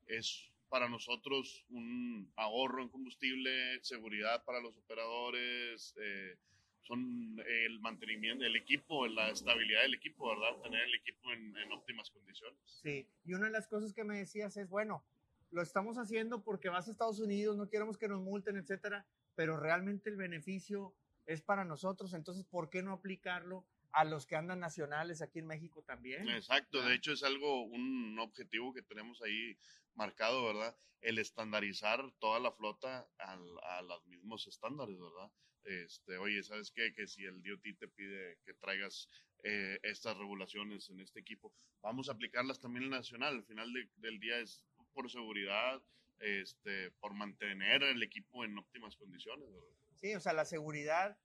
es 0.07 0.51
para 0.69 0.89
nosotros 0.89 1.65
un 1.69 2.31
ahorro 2.35 2.81
en 2.81 2.89
combustible, 2.89 3.83
seguridad 3.83 4.43
para 4.43 4.59
los 4.59 4.77
operadores, 4.77 5.95
eh, 6.01 6.37
son 6.81 7.37
el 7.45 7.79
mantenimiento 7.79 8.43
del 8.43 8.55
equipo, 8.55 9.07
la 9.07 9.29
estabilidad 9.29 9.81
del 9.81 9.95
equipo, 9.95 10.29
¿verdad? 10.29 10.61
Tener 10.61 10.81
el 10.83 10.95
equipo 10.95 11.31
en, 11.33 11.55
en, 11.57 11.71
óptimas 11.71 12.09
condiciones. 12.09 12.59
Sí, 12.81 13.07
y 13.25 13.33
una 13.33 13.47
de 13.47 13.51
las 13.51 13.67
cosas 13.67 13.93
que 13.93 14.05
me 14.05 14.17
decías 14.17 14.55
es, 14.55 14.69
bueno, 14.69 15.03
lo 15.51 15.61
estamos 15.61 15.97
haciendo 15.97 16.43
porque 16.43 16.69
vas 16.69 16.87
a 16.87 16.91
Estados 16.91 17.19
Unidos, 17.19 17.57
no 17.57 17.69
queremos 17.69 17.97
que 17.97 18.07
nos 18.07 18.21
multen, 18.21 18.57
etcétera, 18.57 19.05
pero 19.35 19.57
realmente 19.57 20.09
el 20.09 20.15
beneficio 20.15 20.93
es 21.25 21.41
para 21.41 21.65
nosotros, 21.65 22.13
entonces, 22.13 22.45
¿por 22.45 22.69
qué 22.69 22.81
no 22.81 22.93
aplicarlo 22.93 23.65
a 23.97 24.05
los 24.05 24.25
que 24.25 24.35
andan 24.35 24.59
nacionales 24.59 25.21
aquí 25.21 25.39
en 25.39 25.47
México 25.47 25.83
también? 25.83 26.29
Exacto, 26.29 26.81
de 26.83 26.93
hecho 26.93 27.13
es 27.13 27.23
algo, 27.23 27.63
un 27.63 28.17
objetivo 28.19 28.73
que 28.73 28.83
tenemos 28.83 29.21
ahí 29.21 29.57
marcado, 29.95 30.45
¿verdad? 30.45 30.77
El 31.01 31.17
estandarizar 31.17 32.11
toda 32.19 32.39
la 32.39 32.51
flota 32.51 33.07
al, 33.17 33.41
a 33.63 33.81
los 33.81 34.05
mismos 34.05 34.47
estándares, 34.47 34.99
¿verdad? 34.99 35.31
este, 35.67 36.17
oye, 36.17 36.41
¿sabes 36.43 36.71
qué? 36.71 36.93
Que 36.93 37.07
si 37.07 37.25
el 37.25 37.41
DOT 37.43 37.77
te 37.77 37.87
pide 37.87 38.37
que 38.45 38.53
traigas 38.53 39.09
eh, 39.43 39.79
estas 39.83 40.17
regulaciones 40.17 40.89
en 40.89 40.99
este 40.99 41.19
equipo, 41.19 41.53
vamos 41.81 42.09
a 42.09 42.13
aplicarlas 42.13 42.59
también 42.59 42.85
en 42.85 42.91
nacional. 42.91 43.35
Al 43.35 43.45
final 43.45 43.71
de, 43.73 43.89
del 43.97 44.19
día 44.19 44.39
es 44.39 44.63
por 44.93 45.11
seguridad, 45.11 45.81
este, 46.19 46.91
por 46.91 47.13
mantener 47.13 47.83
el 47.83 48.01
equipo 48.01 48.45
en 48.45 48.57
óptimas 48.57 48.95
condiciones. 48.95 49.49
Sí, 49.95 50.15
o 50.15 50.19
sea, 50.19 50.33
la 50.33 50.45
seguridad, 50.45 51.17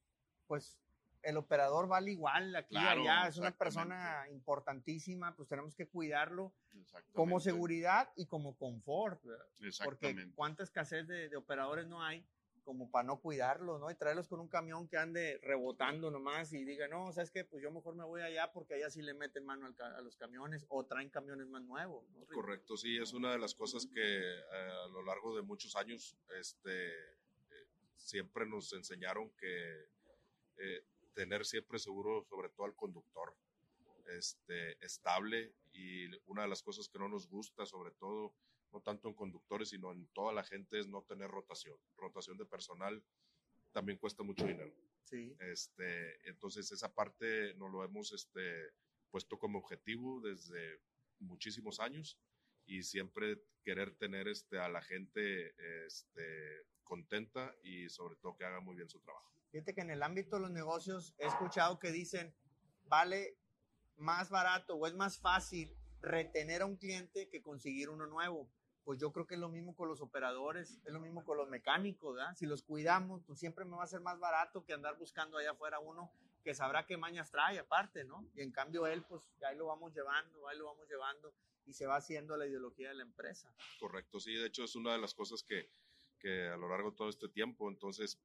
pues 0.47 0.82
el 1.23 1.37
operador 1.37 1.88
vale 1.88 2.11
igual 2.12 2.55
aquí 2.57 2.75
claro, 2.75 3.02
allá, 3.02 3.29
es 3.29 3.37
una 3.37 3.50
persona 3.50 4.26
importantísima, 4.31 5.35
pues 5.37 5.49
tenemos 5.49 5.75
que 5.75 5.87
cuidarlo 5.87 6.52
como 7.12 7.41
seguridad 7.41 8.11
y 8.17 8.26
como 8.26 8.57
confort, 8.57 9.23
porque 9.85 10.31
cuánta 10.35 10.62
escasez 10.62 11.07
de, 11.07 11.29
de 11.29 11.37
operadores 11.37 11.87
no 11.87 12.02
hay 12.02 12.26
como 12.64 12.91
para 12.91 13.05
no 13.05 13.21
cuidarlos, 13.21 13.81
¿no? 13.81 13.91
Y 13.91 13.95
traerlos 13.95 14.29
con 14.29 14.41
un 14.41 14.49
camión 14.49 14.88
que 14.88 14.97
ande 14.97 15.38
rebotando 15.43 16.11
nomás 16.11 16.52
y 16.52 16.64
diga, 16.64 16.88
no, 16.88 17.12
¿sabes 17.12 17.31
qué? 17.31 17.45
Pues 17.45 17.62
yo 17.62 17.71
mejor 17.71 17.95
me 17.95 18.05
voy 18.05 18.23
allá 18.23 18.52
porque 18.52 18.75
allá 18.75 18.91
sí 18.91 19.02
le 19.02 19.14
meten 19.14 19.45
mano 19.45 19.67
a 19.79 20.00
los 20.00 20.17
camiones 20.17 20.64
o 20.69 20.85
traen 20.85 21.11
camiones 21.11 21.49
más 21.49 21.62
nuevos. 21.62 22.09
¿no? 22.11 22.25
Correcto, 22.26 22.76
sí, 22.76 22.97
es 22.97 23.12
una 23.12 23.33
de 23.33 23.38
las 23.38 23.55
cosas 23.55 23.87
que 23.87 24.00
eh, 24.00 24.43
a 24.85 24.88
lo 24.88 25.02
largo 25.02 25.37
de 25.37 25.43
muchos 25.43 25.76
años 25.76 26.17
este, 26.38 26.88
eh, 26.88 27.67
siempre 27.97 28.47
nos 28.47 28.73
enseñaron 28.73 29.31
que 29.31 29.88
eh, 30.59 30.85
tener 31.14 31.45
siempre 31.45 31.78
seguro, 31.78 32.25
sobre 32.25 32.49
todo 32.50 32.66
al 32.66 32.75
conductor, 32.75 33.35
este, 34.09 34.85
estable 34.85 35.54
y 35.73 36.07
una 36.26 36.42
de 36.42 36.49
las 36.49 36.62
cosas 36.62 36.88
que 36.88 36.99
no 36.99 37.09
nos 37.09 37.28
gusta, 37.28 37.66
sobre 37.66 37.92
todo, 37.92 38.35
no 38.73 38.81
tanto 38.81 39.09
en 39.09 39.14
conductores, 39.14 39.71
sino 39.71 39.92
en 39.92 40.07
toda 40.09 40.33
la 40.33 40.45
gente, 40.45 40.78
es 40.78 40.88
no 40.88 41.02
tener 41.02 41.31
rotación. 41.31 41.76
Rotación 41.97 42.37
de 42.38 42.47
personal 42.47 43.02
también 43.73 43.99
cuesta 43.99 44.23
mucho 44.23 44.47
dinero. 44.47 44.73
Sí. 45.04 45.35
Este, 45.40 46.28
entonces, 46.28 46.71
esa 46.73 46.95
parte 46.95 47.54
nos 47.54 47.71
lo 47.71 47.85
hemos 47.85 48.12
este, 48.12 48.71
puesto 49.11 49.38
como 49.38 49.59
objetivo 49.59 50.21
desde 50.21 50.81
muchísimos 51.19 51.81
años 51.81 52.19
y 52.66 52.83
siempre 52.83 53.42
querer 53.62 53.95
tener 53.97 54.28
este, 54.28 54.59
a 54.59 54.69
la 54.69 54.83
gente 54.83 55.54
este, 55.87 56.66
contenta 56.83 57.54
y 57.62 57.88
sobre 57.88 58.16
todo 58.16 58.37
que 58.37 58.45
haga 58.45 58.61
muy 58.61 58.76
bien 58.76 58.88
su 58.88 59.00
trabajo. 59.00 59.33
Fíjate 59.52 59.75
que 59.75 59.82
en 59.82 59.90
el 59.90 60.02
ámbito 60.02 60.37
de 60.37 60.42
los 60.42 60.50
negocios 60.50 61.14
he 61.18 61.26
escuchado 61.26 61.78
que 61.78 61.92
dicen, 61.92 62.35
vale 62.87 63.38
más 63.97 64.30
barato 64.30 64.75
o 64.75 64.87
es 64.87 64.94
más 64.94 65.18
fácil 65.18 65.76
retener 66.00 66.62
a 66.62 66.66
un 66.66 66.76
cliente 66.76 67.28
que 67.28 67.42
conseguir 67.42 67.88
uno 67.90 68.06
nuevo 68.06 68.50
pues 68.85 68.99
yo 68.99 69.12
creo 69.12 69.26
que 69.26 69.35
es 69.35 69.40
lo 69.40 69.49
mismo 69.49 69.75
con 69.76 69.88
los 69.88 70.00
operadores, 70.00 70.80
es 70.85 70.92
lo 70.92 71.00
mismo 71.00 71.25
con 71.25 71.37
los 71.37 71.49
mecánicos, 71.49 72.16
¿verdad? 72.16 72.35
Si 72.37 72.47
los 72.47 72.62
cuidamos, 72.62 73.23
pues 73.25 73.38
siempre 73.38 73.64
me 73.64 73.76
va 73.76 73.85
a 73.85 73.87
ser 73.87 74.00
más 74.00 74.18
barato 74.18 74.64
que 74.64 74.73
andar 74.73 74.99
buscando 74.99 75.38
allá 75.38 75.52
afuera 75.52 75.78
uno 75.78 76.11
que 76.42 76.54
sabrá 76.54 76.85
qué 76.87 76.97
mañas 76.97 77.30
trae 77.30 77.59
aparte, 77.59 78.04
¿no? 78.04 78.28
Y 78.35 78.42
en 78.42 78.50
cambio 78.50 78.87
él, 78.87 79.04
pues 79.04 79.23
ahí 79.49 79.56
lo 79.56 79.66
vamos 79.66 79.94
llevando, 79.94 80.49
ahí 80.49 80.59
lo 80.59 80.66
vamos 80.66 80.88
llevando 80.88 81.32
y 81.64 81.75
se 81.75 81.87
va 81.87 81.97
haciendo 81.97 82.37
la 82.37 82.47
ideología 82.47 82.88
de 82.88 82.97
la 82.97 83.04
empresa. 83.04 83.54
Correcto, 83.78 84.18
sí, 84.18 84.35
de 84.35 84.47
hecho 84.47 84.64
es 84.64 84.75
una 84.75 84.92
de 84.92 84.99
las 84.99 85.14
cosas 85.14 85.44
que, 85.44 85.71
que 86.18 86.49
a 86.49 86.56
lo 86.56 86.68
largo 86.68 86.90
de 86.90 86.97
todo 86.97 87.09
este 87.09 87.28
tiempo, 87.28 87.68
entonces 87.68 88.18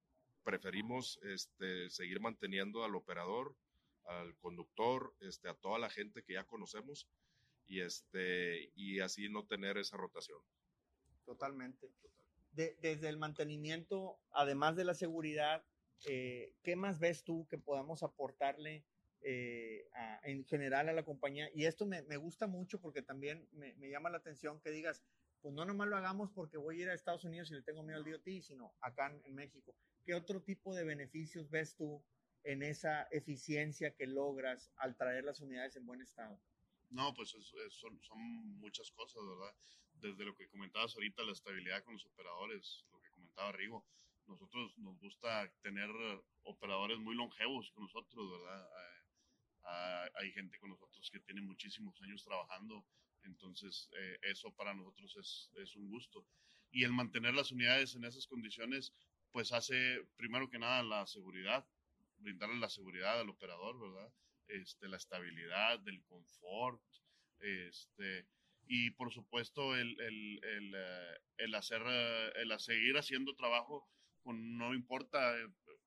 preferimos 0.48 1.20
este, 1.24 1.90
seguir 1.90 2.22
manteniendo 2.22 2.86
al 2.86 2.96
operador, 2.96 3.54
al 4.06 4.34
conductor, 4.38 5.14
este, 5.20 5.50
a 5.50 5.56
toda 5.56 5.78
la 5.78 5.90
gente 5.90 6.24
que 6.24 6.36
ya 6.36 6.46
conocemos 6.46 7.06
y, 7.68 7.82
este, 7.82 8.72
y 8.74 9.02
así 9.02 9.28
no 9.28 9.46
tener 9.46 9.78
esa 9.78 9.98
rotación. 9.98 10.40
Totalmente. 11.26 11.92
De, 12.52 12.78
desde 12.80 13.10
el 13.10 13.18
mantenimiento, 13.18 14.22
además 14.32 14.78
de 14.78 14.86
la 14.86 14.94
seguridad, 14.94 15.66
eh, 16.06 16.54
¿qué 16.64 16.78
más 16.78 16.98
ves 16.98 17.26
tú 17.26 17.46
que 17.50 17.58
podamos 17.58 18.02
aportarle 18.02 18.86
eh, 19.24 19.90
a, 19.96 20.22
en 20.24 20.46
general 20.46 20.88
a 20.88 20.94
la 20.94 21.04
compañía? 21.04 21.50
Y 21.54 21.66
esto 21.66 21.86
me, 21.86 22.04
me 22.04 22.16
gusta 22.16 22.48
mucho 22.48 22.80
porque 22.80 23.02
también 23.02 23.50
me, 23.52 23.74
me, 23.74 23.90
llama 23.90 24.10
la 24.10 24.20
atención 24.20 24.62
que 24.62 24.72
digas, 24.72 25.04
pues 25.42 25.54
no 25.54 25.66
nomás 25.66 25.88
lo 25.88 25.98
hagamos 25.98 26.32
porque 26.32 26.58
voy 26.58 26.80
a 26.80 26.84
ir 26.84 26.90
a 26.90 26.94
Estados 26.94 27.24
Unidos 27.24 27.52
y 27.52 27.56
le 27.56 27.62
tengo 27.62 27.84
miedo 27.84 27.98
al 27.98 28.04
DOT, 28.04 28.42
sino 28.42 28.74
acá 28.82 29.08
en, 29.08 29.22
en 29.26 29.36
México. 29.36 29.76
¿Qué 30.04 30.14
otro 30.14 30.42
tipo 30.42 30.74
de 30.74 30.84
beneficios 30.84 31.50
ves 31.50 31.76
tú 31.76 32.04
en 32.44 32.64
esa 32.64 33.04
eficiencia 33.12 33.94
que 33.96 34.08
logras 34.08 34.72
al 34.78 34.96
traer 34.96 35.26
las 35.26 35.42
unidades 35.42 35.76
en 35.76 35.86
buen 35.86 36.02
estado? 36.02 36.40
No, 36.90 37.14
pues 37.14 37.34
es, 37.36 37.54
es, 37.66 37.74
son, 37.74 38.02
son, 38.02 38.18
muchas 38.60 38.92
cosas, 38.92 39.22
¿verdad? 39.28 39.54
Desde 39.96 40.24
lo 40.24 40.34
que 40.36 40.48
comentabas 40.48 40.96
ahorita, 40.96 41.24
la 41.24 41.34
estabilidad 41.34 41.84
con 41.84 41.96
los 41.96 42.06
operadores, 42.06 42.86
lo 42.92 43.02
que 43.02 43.10
comentaba 43.10 43.52
Rigo. 43.52 43.86
Nosotros 44.28 44.78
nos 44.78 44.98
gusta 45.00 45.52
tener 45.62 45.90
operadores 46.44 47.00
muy 47.00 47.16
longevos 47.16 47.72
con 47.72 47.84
nosotros, 47.84 48.32
¿verdad? 48.32 48.70
Hay, 49.64 50.10
hay 50.16 50.32
gente 50.32 50.58
con 50.60 50.70
nosotros 50.70 51.10
que 51.12 51.20
tiene 51.20 51.42
muchísimos 51.42 52.02
años 52.02 52.24
trabajando, 52.24 52.86
entonces 53.24 53.90
eh, 53.98 54.18
eso 54.24 54.52
para 54.54 54.74
nosotros 54.74 55.16
es, 55.18 55.52
es 55.56 55.76
un 55.76 55.90
gusto. 55.90 56.26
Y 56.72 56.84
el 56.84 56.94
mantener 56.94 57.34
las 57.34 57.52
unidades 57.52 57.96
en 57.96 58.04
esas 58.04 58.28
condiciones, 58.28 58.94
pues 59.32 59.52
hace 59.52 60.06
primero 60.16 60.50
que 60.50 60.60
nada 60.60 60.84
la 60.84 61.08
seguridad, 61.08 61.66
brindarle 62.18 62.58
la 62.58 62.70
seguridad 62.70 63.20
al 63.20 63.30
operador, 63.30 63.80
¿verdad? 63.80 64.12
este, 64.48 64.88
la 64.88 64.98
estabilidad, 64.98 65.80
del 65.80 66.04
confort, 66.04 66.82
este, 67.40 68.26
y 68.68 68.92
por 68.92 69.12
supuesto 69.12 69.76
el, 69.76 70.00
el, 70.00 70.40
el, 70.44 70.74
eh, 70.76 71.18
el 71.38 71.56
hacer, 71.56 71.82
eh, 71.86 72.32
el 72.36 72.60
seguir 72.60 72.98
haciendo 72.98 73.36
trabajo, 73.36 73.88
con, 74.24 74.58
no 74.58 74.74
importa, 74.74 75.36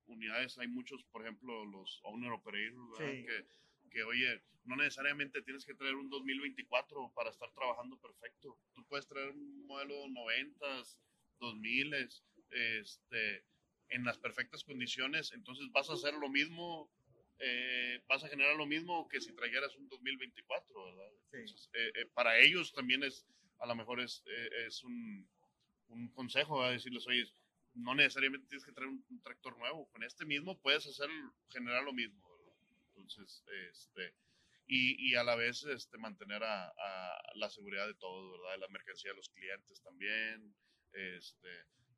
unidades, 0.07 0.59
hay 0.59 0.69
muchos, 0.69 1.05
por 1.05 1.23
ejemplo, 1.23 1.65
los 1.65 2.01
owner 2.05 2.33
operators, 2.33 2.99
sí. 2.99 3.25
que, 3.25 3.47
que, 3.91 4.03
oye, 4.05 4.43
no 4.65 4.77
necesariamente 4.77 5.43
tienes 5.43 5.65
que 5.65 5.75
traer 5.75 5.95
un 5.95 6.09
2024 6.09 7.13
para 7.15 7.31
estar 7.31 7.51
trabajando 7.53 7.99
perfecto. 7.99 8.59
Tú 8.75 8.85
puedes 8.87 9.07
traer 9.07 9.31
un 9.31 9.67
modelo 9.67 10.09
90, 10.09 10.67
2000, 11.41 11.95
este, 12.51 13.45
en 13.89 14.05
las 14.05 14.19
perfectas 14.19 14.65
condiciones, 14.65 15.33
entonces 15.33 15.71
vas 15.73 15.91
a 15.91 15.95
hacer 15.95 16.15
lo 16.15 16.29
mismo 16.29 16.91
eh, 17.43 18.03
vas 18.07 18.23
a 18.23 18.29
generar 18.29 18.55
lo 18.57 18.67
mismo 18.67 19.09
que 19.09 19.19
si 19.19 19.33
trajeras 19.33 19.75
un 19.77 19.89
2024, 19.89 20.85
¿verdad? 20.85 21.11
Sí. 21.31 21.37
Entonces, 21.39 21.71
eh, 21.73 21.93
eh, 21.95 22.07
para 22.13 22.39
ellos 22.39 22.71
también 22.73 23.03
es, 23.03 23.27
a 23.59 23.67
lo 23.67 23.75
mejor 23.75 24.01
es, 24.01 24.23
es 24.67 24.85
un, 24.85 25.27
un 25.89 26.09
consejo, 26.09 26.59
¿verdad? 26.59 26.75
decirles, 26.75 27.07
oye, 27.07 27.25
no 27.73 27.95
necesariamente 27.95 28.47
tienes 28.47 28.65
que 28.65 28.73
traer 28.73 28.91
un, 28.91 29.03
un 29.09 29.23
tractor 29.23 29.57
nuevo, 29.57 29.89
con 29.89 30.03
este 30.05 30.27
mismo 30.27 30.61
puedes 30.61 30.87
hacer, 30.87 31.09
generar 31.49 31.83
lo 31.83 31.95
mismo. 31.95 32.30
Entonces, 33.01 33.45
este, 33.71 34.15
y, 34.67 35.11
y 35.11 35.15
a 35.17 35.25
la 35.25 35.35
vez 35.37 35.65
este, 35.65 35.99
mantener 35.99 36.43
a, 36.45 36.69
a 36.69 37.23
la 37.35 37.51
seguridad 37.51 37.87
de 37.87 37.95
todos, 37.95 38.33
¿verdad? 38.33 38.53
De 38.55 38.59
la 38.59 38.69
mercancía 38.69 39.11
de 39.11 39.17
los 39.17 39.29
clientes 39.31 39.81
también, 39.83 40.55
este, 40.93 41.49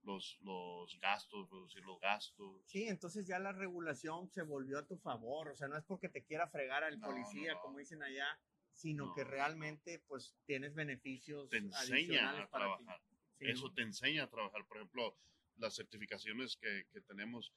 los, 0.05 0.39
los 0.43 0.99
gastos, 1.01 1.51
reducir 1.51 1.83
los 1.85 2.01
gastos. 2.01 2.63
Sí, 2.67 2.85
entonces 2.89 3.27
ya 3.27 3.39
la 3.39 3.53
regulación 3.53 4.31
se 4.31 4.43
volvió 4.43 4.79
a 4.79 4.87
tu 4.87 4.97
favor, 4.99 5.49
o 5.49 5.57
sea, 5.57 5.69
no 5.69 5.77
es 5.77 5.85
porque 5.85 6.09
te 6.09 6.25
quiera 6.25 6.49
fregar 6.49 6.85
al 6.85 6.99
No, 6.99 7.09
policía, 7.09 7.53
no, 7.53 7.59
no. 7.59 7.63
como 7.63 7.79
dicen 7.79 8.03
allá, 8.03 8.41
sino 8.73 9.07
No. 9.07 9.15
que 9.15 9.25
realmente 9.25 10.03
pues 10.09 10.35
tienes 10.47 10.75
beneficios 10.75 11.49
Te 11.51 11.59
enseña 11.59 11.97
adicionales 11.97 12.45
a 12.45 12.49
trabajar. 12.49 13.03
Sí, 13.39 13.45
Eso 13.51 13.73
te 13.73 13.83
enseña 13.83 14.25
a 14.25 14.31
trabajar. 14.31 14.65
Por 14.67 14.79
ejemplo, 14.79 15.19
las 15.57 15.75
certificaciones 15.75 16.57
que, 16.57 16.87
que 16.93 17.01
tenemos 17.03 17.53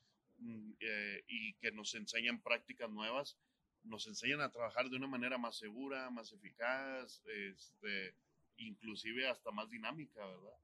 eh, 0.79 1.23
y 1.27 1.53
que 1.55 1.71
nos 1.71 1.93
enseñan 1.95 2.41
prácticas 2.41 2.89
nuevas, 2.89 3.37
nos 3.83 4.07
enseñan 4.07 4.41
a 4.41 4.51
trabajar 4.51 4.89
de 4.89 4.97
una 4.97 5.07
manera 5.07 5.37
más 5.37 5.57
segura, 5.57 6.09
más 6.09 6.31
eficaz, 6.31 7.21
este, 7.25 8.15
inclusive 8.57 9.27
hasta 9.27 9.51
más 9.51 9.69
dinámica, 9.69 10.25
¿verdad? 10.25 10.57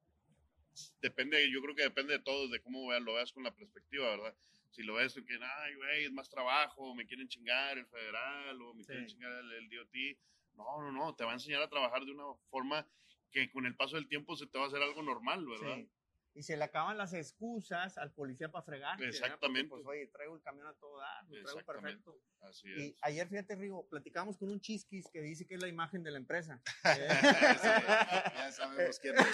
Depende, 1.02 1.52
yo 1.52 1.62
creo 1.62 1.76
que 1.76 1.84
depende 1.84 2.14
de 2.14 2.24
todo, 2.24 2.48
de 2.48 2.62
cómo 2.62 2.92
lo 3.00 3.14
veas 3.14 3.32
con 3.32 3.44
la 3.44 3.54
perspectiva, 3.54 4.10
¿verdad? 4.10 4.36
Si 4.70 4.84
lo 4.84 4.94
ves 4.96 5.14
que, 5.14 5.40
ay, 5.42 5.76
güey, 5.76 6.06
es 6.06 6.12
más 6.12 6.30
trabajo, 6.30 6.96
me 6.96 7.06
quieren 7.06 7.28
chingar 7.28 7.78
el 7.78 7.86
federal 7.88 8.62
o 8.62 8.74
me 8.74 8.84
Sí. 8.84 8.88
quieren 8.88 9.08
chingar 9.08 9.32
el, 9.34 9.52
el 9.52 9.70
DOT. 9.70 10.18
No, 10.54 10.82
no, 10.82 10.92
no, 10.92 11.16
te 11.16 11.26
va 11.26 11.32
a 11.32 11.34
enseñar 11.34 11.62
a 11.62 11.70
trabajar 11.70 12.06
de 12.06 12.12
una 12.12 12.24
forma 12.50 12.88
que 13.32 13.50
con 13.52 13.66
el 13.66 13.76
paso 13.76 13.96
del 13.96 14.08
tiempo 14.08 14.36
se 14.36 14.48
te 14.48 14.58
va 14.58 14.66
a 14.66 14.68
hacer 14.68 14.82
algo 14.82 15.02
normal, 15.02 15.46
¿verdad? 15.46 15.78
Sí. 15.78 15.90
Y 16.34 16.44
se 16.44 16.56
le 16.56 16.64
acaban 16.64 16.98
las 16.98 17.14
excusas 17.14 17.98
al 17.98 18.14
policía 18.14 18.50
para 18.50 18.64
fregar. 18.64 19.02
Exactamente. 19.04 19.70
Pues 19.70 19.86
oye, 19.86 20.08
traigo 20.08 20.36
el 20.36 20.42
camión 20.42 20.68
a 20.68 20.74
todo 20.74 20.98
dar, 20.98 21.26
lo 21.26 21.44
traigo 21.44 21.66
perfecto. 21.66 22.18
Así 22.42 22.68
Y 22.70 22.90
es. 22.90 22.96
ayer, 23.02 23.28
fíjate, 23.28 23.56
Rigo, 23.56 23.86
platicamos 23.88 24.38
con 24.38 24.50
un 24.50 24.62
chisquis 24.62 25.10
que 25.12 25.22
dice 25.22 25.46
que 25.46 25.56
es 25.56 25.62
la 25.62 25.68
imagen 25.68 26.04
de 26.04 26.12
la 26.12 26.18
empresa. 26.18 26.62
ya 26.84 28.52
sabemos 28.52 29.00
quién 29.00 29.16
es. 29.18 29.26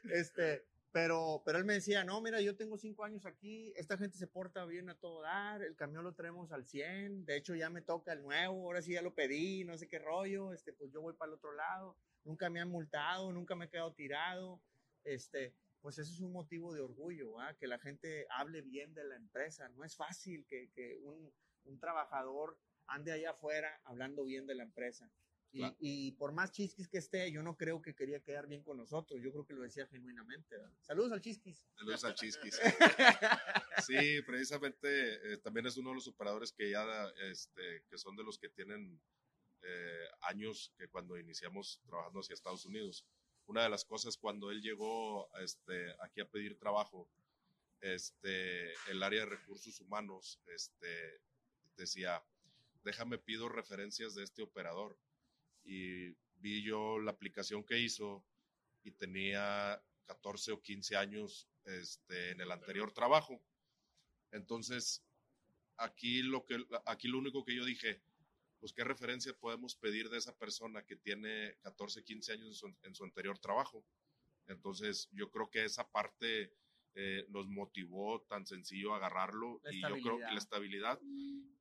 este, 0.10 0.64
pero, 0.96 1.42
pero 1.44 1.58
él 1.58 1.66
me 1.66 1.74
decía, 1.74 2.04
no, 2.04 2.22
mira, 2.22 2.40
yo 2.40 2.56
tengo 2.56 2.78
cinco 2.78 3.04
años 3.04 3.26
aquí, 3.26 3.70
esta 3.76 3.98
gente 3.98 4.16
se 4.16 4.26
porta 4.26 4.64
bien 4.64 4.88
a 4.88 4.94
todo 4.94 5.20
dar, 5.20 5.62
el 5.62 5.76
camión 5.76 6.04
lo 6.04 6.14
traemos 6.14 6.52
al 6.52 6.64
100, 6.64 7.26
de 7.26 7.36
hecho 7.36 7.54
ya 7.54 7.68
me 7.68 7.82
toca 7.82 8.14
el 8.14 8.22
nuevo, 8.22 8.64
ahora 8.64 8.80
sí 8.80 8.94
ya 8.94 9.02
lo 9.02 9.14
pedí, 9.14 9.62
no 9.64 9.76
sé 9.76 9.88
qué 9.88 9.98
rollo, 9.98 10.54
este, 10.54 10.72
pues 10.72 10.90
yo 10.90 11.02
voy 11.02 11.12
para 11.12 11.32
el 11.32 11.34
otro 11.34 11.52
lado, 11.52 11.98
nunca 12.24 12.48
me 12.48 12.60
han 12.62 12.70
multado, 12.70 13.30
nunca 13.30 13.54
me 13.54 13.66
he 13.66 13.68
quedado 13.68 13.92
tirado, 13.92 14.58
este, 15.04 15.52
pues 15.86 15.98
eso 15.98 16.12
es 16.12 16.18
un 16.20 16.32
motivo 16.32 16.74
de 16.74 16.80
orgullo, 16.80 17.36
que 17.60 17.68
la 17.68 17.78
gente 17.78 18.26
hable 18.30 18.60
bien 18.60 18.92
de 18.92 19.04
la 19.04 19.14
empresa, 19.14 19.68
no 19.68 19.84
es 19.84 19.94
fácil 19.94 20.44
que, 20.48 20.68
que 20.74 20.98
un, 21.04 21.32
un 21.62 21.78
trabajador 21.78 22.58
ande 22.88 23.12
allá 23.12 23.30
afuera 23.30 23.80
hablando 23.84 24.24
bien 24.24 24.48
de 24.48 24.56
la 24.56 24.64
empresa. 24.64 25.08
Y, 25.52 25.58
Claro. 25.60 25.76
y 25.78 26.10
por 26.16 26.32
más 26.32 26.50
chisquis 26.50 26.88
que 26.88 26.98
esté, 26.98 27.30
yo 27.30 27.40
no 27.44 27.56
creo 27.56 27.82
que 27.82 27.94
quería 27.94 28.18
quedar 28.18 28.48
bien 28.48 28.64
con 28.64 28.78
nosotros. 28.78 29.20
Yo 29.22 29.30
creo 29.30 29.46
que 29.46 29.54
lo 29.54 29.62
decía 29.62 29.86
genuinamente. 29.86 30.56
¿verdad? 30.56 30.72
Saludos 30.80 31.12
al 31.12 31.20
chisquis. 31.20 31.64
Saludos 31.76 32.04
al 32.04 32.14
Chisquis. 32.16 32.58
Sí, 33.86 34.22
precisamente 34.26 35.34
eh, 35.34 35.38
también 35.38 35.66
es 35.66 35.76
uno 35.76 35.90
de 35.90 35.94
los 35.94 36.08
operadores 36.08 36.50
que 36.50 36.68
ya, 36.68 36.84
este, 37.30 37.84
que 37.88 37.96
son 37.96 38.16
de 38.16 38.24
los 38.24 38.38
que 38.40 38.48
tienen 38.48 39.00
eh, 39.62 40.08
años 40.22 40.72
que 40.76 40.88
cuando 40.88 41.16
iniciamos 41.16 41.80
trabajando 41.86 42.18
hacia 42.18 42.34
Estados 42.34 42.66
Unidos. 42.66 43.06
Una 43.46 43.62
de 43.62 43.68
las 43.68 43.84
cosas 43.84 44.16
cuando 44.16 44.50
él 44.50 44.60
llegó 44.60 45.28
este, 45.38 45.94
aquí 46.00 46.20
a 46.20 46.28
pedir 46.28 46.58
trabajo, 46.58 47.08
este, 47.80 48.72
el 48.90 49.02
área 49.02 49.20
de 49.20 49.26
recursos 49.26 49.80
humanos 49.80 50.40
este, 50.46 51.20
decía, 51.76 52.24
déjame 52.82 53.18
pido 53.18 53.48
referencias 53.48 54.14
de 54.14 54.24
este 54.24 54.42
operador. 54.42 54.98
Y 55.64 56.10
vi 56.36 56.62
yo 56.62 56.98
la 56.98 57.12
aplicación 57.12 57.64
que 57.64 57.78
hizo 57.78 58.24
y 58.84 58.92
tenía 58.92 59.82
14 60.06 60.52
o 60.52 60.62
15 60.62 60.96
años 60.96 61.48
este, 61.64 62.30
en 62.30 62.40
el 62.40 62.50
anterior 62.50 62.92
trabajo. 62.92 63.42
Entonces, 64.30 65.04
aquí 65.76 66.22
lo, 66.22 66.44
que, 66.44 66.64
aquí 66.84 67.08
lo 67.08 67.18
único 67.18 67.44
que 67.44 67.54
yo 67.54 67.64
dije, 67.64 68.02
pues 68.58 68.72
qué 68.72 68.84
referencia 68.84 69.32
podemos 69.34 69.76
pedir 69.76 70.08
de 70.08 70.18
esa 70.18 70.36
persona 70.36 70.84
que 70.84 70.96
tiene 70.96 71.56
14, 71.62 72.04
15 72.04 72.32
años 72.32 72.46
en 72.48 72.54
su, 72.54 72.76
en 72.82 72.94
su 72.94 73.04
anterior 73.04 73.38
trabajo. 73.38 73.84
Entonces, 74.46 75.08
yo 75.12 75.30
creo 75.30 75.50
que 75.50 75.64
esa 75.64 75.90
parte 75.90 76.52
eh, 76.94 77.26
nos 77.28 77.48
motivó 77.48 78.22
tan 78.22 78.46
sencillo 78.46 78.94
agarrarlo 78.94 79.60
La 79.64 79.72
y 79.72 79.80
yo 79.82 80.00
creo 80.02 80.18
que 80.18 80.32
la 80.32 80.38
estabilidad 80.38 80.98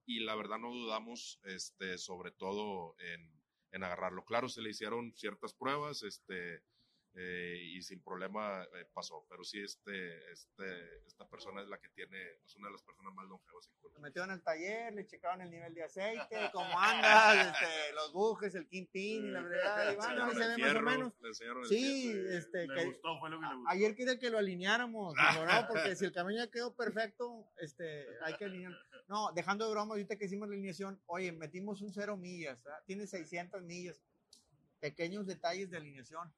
y 0.06 0.20
la 0.20 0.36
verdad 0.36 0.60
no 0.60 0.72
dudamos, 0.72 1.40
este, 1.44 1.98
sobre 1.98 2.32
todo 2.32 2.96
en, 3.00 3.36
en 3.72 3.84
agarrarlo. 3.84 4.24
Claro, 4.24 4.48
se 4.48 4.62
le 4.62 4.70
hicieron 4.70 5.14
ciertas 5.16 5.54
pruebas, 5.54 6.04
este, 6.04 6.62
eh, 7.18 7.58
y 7.62 7.82
sin 7.82 8.02
problema 8.02 8.64
eh, 8.64 8.86
pasó. 8.94 9.26
Pero 9.30 9.44
sí, 9.44 9.62
este, 9.62 10.32
este, 10.32 11.06
esta 11.08 11.26
persona 11.28 11.62
es 11.62 11.68
la 11.70 11.78
que 11.80 11.88
tiene, 11.90 12.18
es 12.46 12.56
una 12.58 12.68
de 12.68 12.74
las 12.74 12.84
personas 12.84 13.14
más 13.14 13.26
longevas 13.28 13.68
en 13.70 13.94
Lo 13.94 14.00
metieron 14.02 14.32
al 14.32 14.44
taller, 14.44 14.94
le 14.94 15.06
checaban 15.08 15.40
el 15.42 15.50
nivel 15.50 15.74
de 15.74 15.84
aceite, 15.84 16.26
cómo 16.54 16.78
andas, 16.80 17.48
este, 17.54 17.94
los 17.94 18.12
bujes, 18.12 18.54
el 18.56 18.68
y 18.72 19.22
la 19.22 19.42
verdad. 19.42 19.94
Y 19.94 19.96
bueno, 19.96 20.34
se 20.34 20.40
ve 20.40 20.58
más 20.58 20.76
o 20.76 20.82
menos. 20.82 21.14
le 21.22 21.28
enseñaron 21.30 21.64
el 21.64 21.70
Sí, 21.70 22.12
fierro, 22.12 22.30
este, 22.38 22.68
Le 22.68 22.76
que- 22.76 22.86
gustó, 22.86 23.20
fue 23.20 23.30
lo 23.30 23.40
que 23.40 23.46
le 23.46 23.56
gustó. 23.56 23.70
ayer 23.70 23.96
quería 23.96 24.20
que 24.20 24.30
lo 24.30 24.38
alineáramos, 24.38 25.16
no, 25.64 25.68
porque 25.70 25.96
si 25.96 26.06
el 26.06 26.12
camión 26.12 26.44
ya 26.46 26.52
quedó 26.52 26.76
perfecto, 26.76 27.48
este, 27.58 28.06
hay 28.24 28.36
que 28.36 28.46
alinear. 28.46 28.74
No, 29.08 29.32
dejando 29.34 29.66
de 29.66 29.72
broma, 29.72 29.94
ahorita 29.94 30.18
que 30.18 30.26
hicimos 30.26 30.50
la 30.50 30.56
alineación, 30.56 31.00
oye, 31.06 31.32
metimos 31.32 31.82
un 31.82 31.94
cero 31.94 32.18
millas, 32.18 32.62
¿verdad? 32.64 32.80
tiene 32.86 33.08
600 33.08 33.62
millas, 33.64 34.02
pequeños 34.80 35.26
detalles 35.28 35.70
de 35.70 35.78
alineación. 35.78 36.34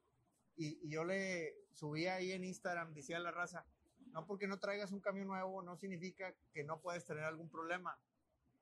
Y, 0.57 0.79
y 0.85 0.89
yo 0.89 1.03
le 1.03 1.55
subí 1.71 2.07
ahí 2.07 2.31
en 2.33 2.43
Instagram, 2.43 2.93
decía 2.93 3.19
la 3.19 3.31
raza, 3.31 3.65
no 4.11 4.25
porque 4.25 4.47
no 4.47 4.59
traigas 4.59 4.91
un 4.91 4.99
camión 4.99 5.27
nuevo, 5.27 5.61
no 5.61 5.77
significa 5.77 6.33
que 6.53 6.63
no 6.63 6.81
puedes 6.81 7.05
tener 7.05 7.23
algún 7.23 7.49
problema. 7.49 7.97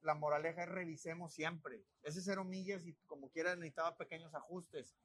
La 0.01 0.13
moraleja 0.13 0.63
es 0.63 0.69
revisemos 0.69 1.33
siempre. 1.33 1.83
Ese 2.03 2.21
cero 2.21 2.43
millas 2.43 2.85
y 2.85 2.93
como 3.07 3.29
quiera 3.29 3.55
necesitaba 3.55 3.97
pequeños 3.97 4.35
ajustes 4.35 4.95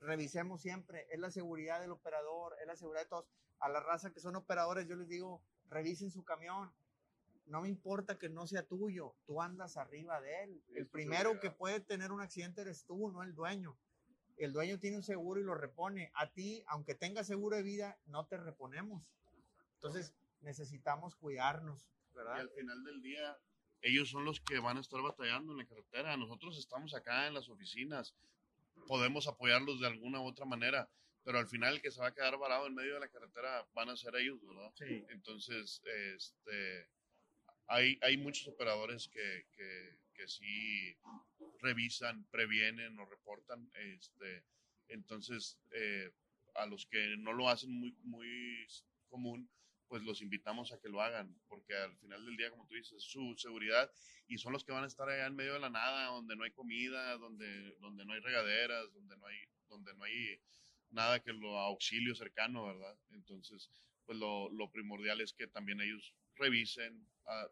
revisemos 0.00 0.60
siempre, 0.60 1.06
es 1.10 1.18
la 1.18 1.30
seguridad 1.30 1.80
del 1.80 1.92
operador, 1.92 2.56
es 2.60 2.66
la 2.66 2.76
seguridad 2.76 3.02
de 3.02 3.08
todos. 3.08 3.26
A 3.58 3.68
la 3.68 3.80
raza 3.80 4.12
que 4.12 4.20
son 4.20 4.36
operadores, 4.36 4.86
yo 4.86 4.96
les 4.96 5.08
digo, 5.08 5.42
revisen 5.68 6.10
su 6.10 6.24
camión. 6.24 6.72
No 7.46 7.62
me 7.62 7.68
importa 7.68 8.18
que 8.18 8.28
no 8.28 8.46
sea 8.46 8.66
tuyo, 8.66 9.14
tú 9.24 9.40
andas 9.40 9.76
arriba 9.76 10.20
de 10.20 10.44
él. 10.44 10.62
El 10.74 10.86
primero 10.88 11.38
que 11.40 11.50
puede 11.50 11.80
tener 11.80 12.12
un 12.12 12.20
accidente 12.20 12.62
eres 12.62 12.84
tú, 12.84 13.10
no 13.10 13.22
el 13.22 13.34
dueño. 13.34 13.78
El 14.36 14.52
dueño 14.52 14.78
tiene 14.78 14.96
un 14.96 15.02
seguro 15.02 15.40
y 15.40 15.44
lo 15.44 15.54
repone. 15.54 16.10
A 16.14 16.30
ti, 16.30 16.62
aunque 16.66 16.94
tengas 16.94 17.26
seguro 17.26 17.56
de 17.56 17.62
vida, 17.62 17.98
no 18.06 18.26
te 18.26 18.36
reponemos. 18.36 19.12
Entonces, 19.74 20.14
necesitamos 20.40 21.16
cuidarnos, 21.16 21.90
Y 22.12 22.16
¿verdad? 22.16 22.40
al 22.40 22.50
final 22.50 22.84
del 22.84 23.02
día, 23.02 23.38
ellos 23.82 24.10
son 24.10 24.24
los 24.24 24.40
que 24.40 24.58
van 24.58 24.76
a 24.76 24.80
estar 24.80 25.00
batallando 25.02 25.52
en 25.52 25.58
la 25.58 25.66
carretera. 25.66 26.16
Nosotros 26.16 26.58
estamos 26.58 26.94
acá 26.94 27.26
en 27.26 27.34
las 27.34 27.48
oficinas, 27.48 28.14
podemos 28.86 29.26
apoyarlos 29.26 29.80
de 29.80 29.86
alguna 29.86 30.20
u 30.20 30.26
otra 30.26 30.44
manera, 30.44 30.88
pero 31.24 31.38
al 31.38 31.48
final 31.48 31.74
el 31.74 31.82
que 31.82 31.90
se 31.90 32.00
va 32.00 32.08
a 32.08 32.14
quedar 32.14 32.38
varado 32.38 32.66
en 32.66 32.74
medio 32.74 32.94
de 32.94 33.00
la 33.00 33.08
carretera 33.08 33.66
van 33.74 33.88
a 33.88 33.96
ser 33.96 34.14
ellos, 34.16 34.40
¿verdad? 34.46 34.72
Sí. 34.74 35.04
Entonces, 35.10 35.82
este, 35.84 36.88
hay, 37.66 37.98
hay 38.02 38.16
muchos 38.16 38.48
operadores 38.48 39.08
que, 39.08 39.46
que, 39.56 39.98
que 40.16 40.28
sí 40.28 40.96
revisan, 41.60 42.24
previenen 42.30 42.98
o 42.98 43.06
reportan. 43.06 43.70
Este, 43.74 44.44
entonces, 44.88 45.58
eh, 45.72 46.10
a 46.54 46.66
los 46.66 46.86
que 46.86 47.16
no 47.18 47.32
lo 47.32 47.48
hacen 47.48 47.70
muy, 47.70 47.92
muy 48.02 48.66
común, 49.08 49.50
pues 49.88 50.02
los 50.02 50.20
invitamos 50.20 50.72
a 50.72 50.80
que 50.80 50.88
lo 50.88 51.00
hagan, 51.00 51.32
porque 51.48 51.74
al 51.74 51.96
final 51.98 52.24
del 52.24 52.36
día, 52.36 52.50
como 52.50 52.66
tú 52.66 52.74
dices, 52.74 53.02
su 53.02 53.36
seguridad 53.36 53.90
y 54.26 54.38
son 54.38 54.52
los 54.52 54.64
que 54.64 54.72
van 54.72 54.82
a 54.82 54.88
estar 54.88 55.08
allá 55.08 55.26
en 55.26 55.36
medio 55.36 55.54
de 55.54 55.60
la 55.60 55.70
nada, 55.70 56.06
donde 56.06 56.34
no 56.34 56.42
hay 56.42 56.50
comida, 56.50 57.16
donde, 57.18 57.76
donde 57.80 58.04
no 58.04 58.12
hay 58.12 58.20
regaderas, 58.20 58.92
donde 58.92 59.16
no 59.16 59.26
hay, 59.26 59.38
donde 59.68 59.94
no 59.94 60.04
hay 60.04 60.40
nada 60.90 61.20
que 61.20 61.32
lo 61.32 61.58
auxilio 61.58 62.14
cercano, 62.16 62.66
¿verdad? 62.66 62.98
Entonces, 63.10 63.70
pues 64.04 64.18
lo, 64.18 64.50
lo 64.50 64.70
primordial 64.70 65.20
es 65.20 65.32
que 65.32 65.46
también 65.46 65.80
ellos 65.80 66.14
revisen. 66.34 67.06
ah, 67.26 67.48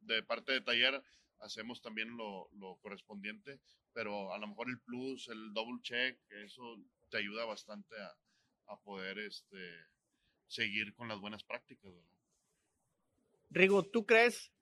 de 0.00 0.22
parte 0.22 0.52
de 0.52 0.60
taller 0.60 1.02
hacemos 1.40 1.80
también 1.80 2.16
lo, 2.16 2.48
lo 2.52 2.76
correspondiente, 2.76 3.60
pero 3.92 4.32
a 4.32 4.38
lo 4.38 4.48
mejor 4.48 4.68
el 4.68 4.80
plus, 4.80 5.28
el 5.28 5.52
double 5.52 5.80
check, 5.82 6.18
eso 6.30 6.82
te 7.10 7.18
ayuda 7.18 7.44
bastante 7.44 7.94
a, 8.00 8.72
a 8.72 8.80
poder 8.80 9.18
este, 9.18 9.74
seguir 10.46 10.94
con 10.94 11.08
las 11.08 11.20
buenas 11.20 11.44
prácticas, 11.44 11.92
¿verdad? 11.92 12.10
Rigo, 13.50 13.82
¿tú 13.82 14.04
crees 14.04 14.52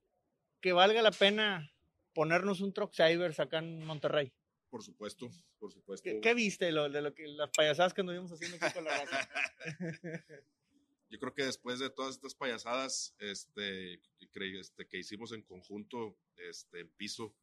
que 0.60 0.72
valga 0.72 1.02
la 1.02 1.10
pena 1.10 1.72
ponernos 2.16 2.62
un 2.62 2.72
Truck 2.72 2.94
Savers 2.94 3.38
acá 3.40 3.58
en 3.58 3.84
Monterrey. 3.84 4.32
Por 4.70 4.82
supuesto, 4.82 5.30
por 5.58 5.70
supuesto. 5.70 6.02
¿Qué, 6.02 6.18
qué 6.20 6.32
viste 6.32 6.72
lo, 6.72 6.88
de 6.88 7.02
lo 7.02 7.14
que, 7.14 7.28
las 7.28 7.50
payasadas 7.50 7.92
que 7.92 8.00
anduvimos 8.00 8.32
haciendo 8.32 8.56
aquí 8.58 8.72
con 8.74 8.84
la 8.84 9.04
raza? 9.04 9.28
Yo 11.08 11.20
creo 11.20 11.34
que 11.34 11.44
después 11.44 11.78
de 11.78 11.90
todas 11.90 12.16
estas 12.16 12.34
payasadas 12.34 13.14
este, 13.18 14.00
este, 14.20 14.88
que 14.88 14.98
hicimos 14.98 15.32
en 15.32 15.42
conjunto 15.42 16.18
este, 16.36 16.80
en 16.80 16.88
piso, 16.90 17.34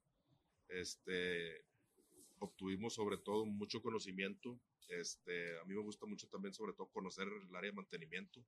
obtuvimos 2.39 2.93
sobre 2.93 3.17
todo 3.17 3.45
mucho 3.45 3.81
conocimiento. 3.81 4.59
A 5.61 5.65
mí 5.65 5.73
me 5.73 5.81
gusta 5.81 6.05
mucho 6.05 6.27
también 6.27 6.53
sobre 6.53 6.73
todo 6.73 6.87
conocer 6.87 7.27
el 7.27 7.55
área 7.55 7.71
de 7.71 7.75
mantenimiento, 7.75 8.45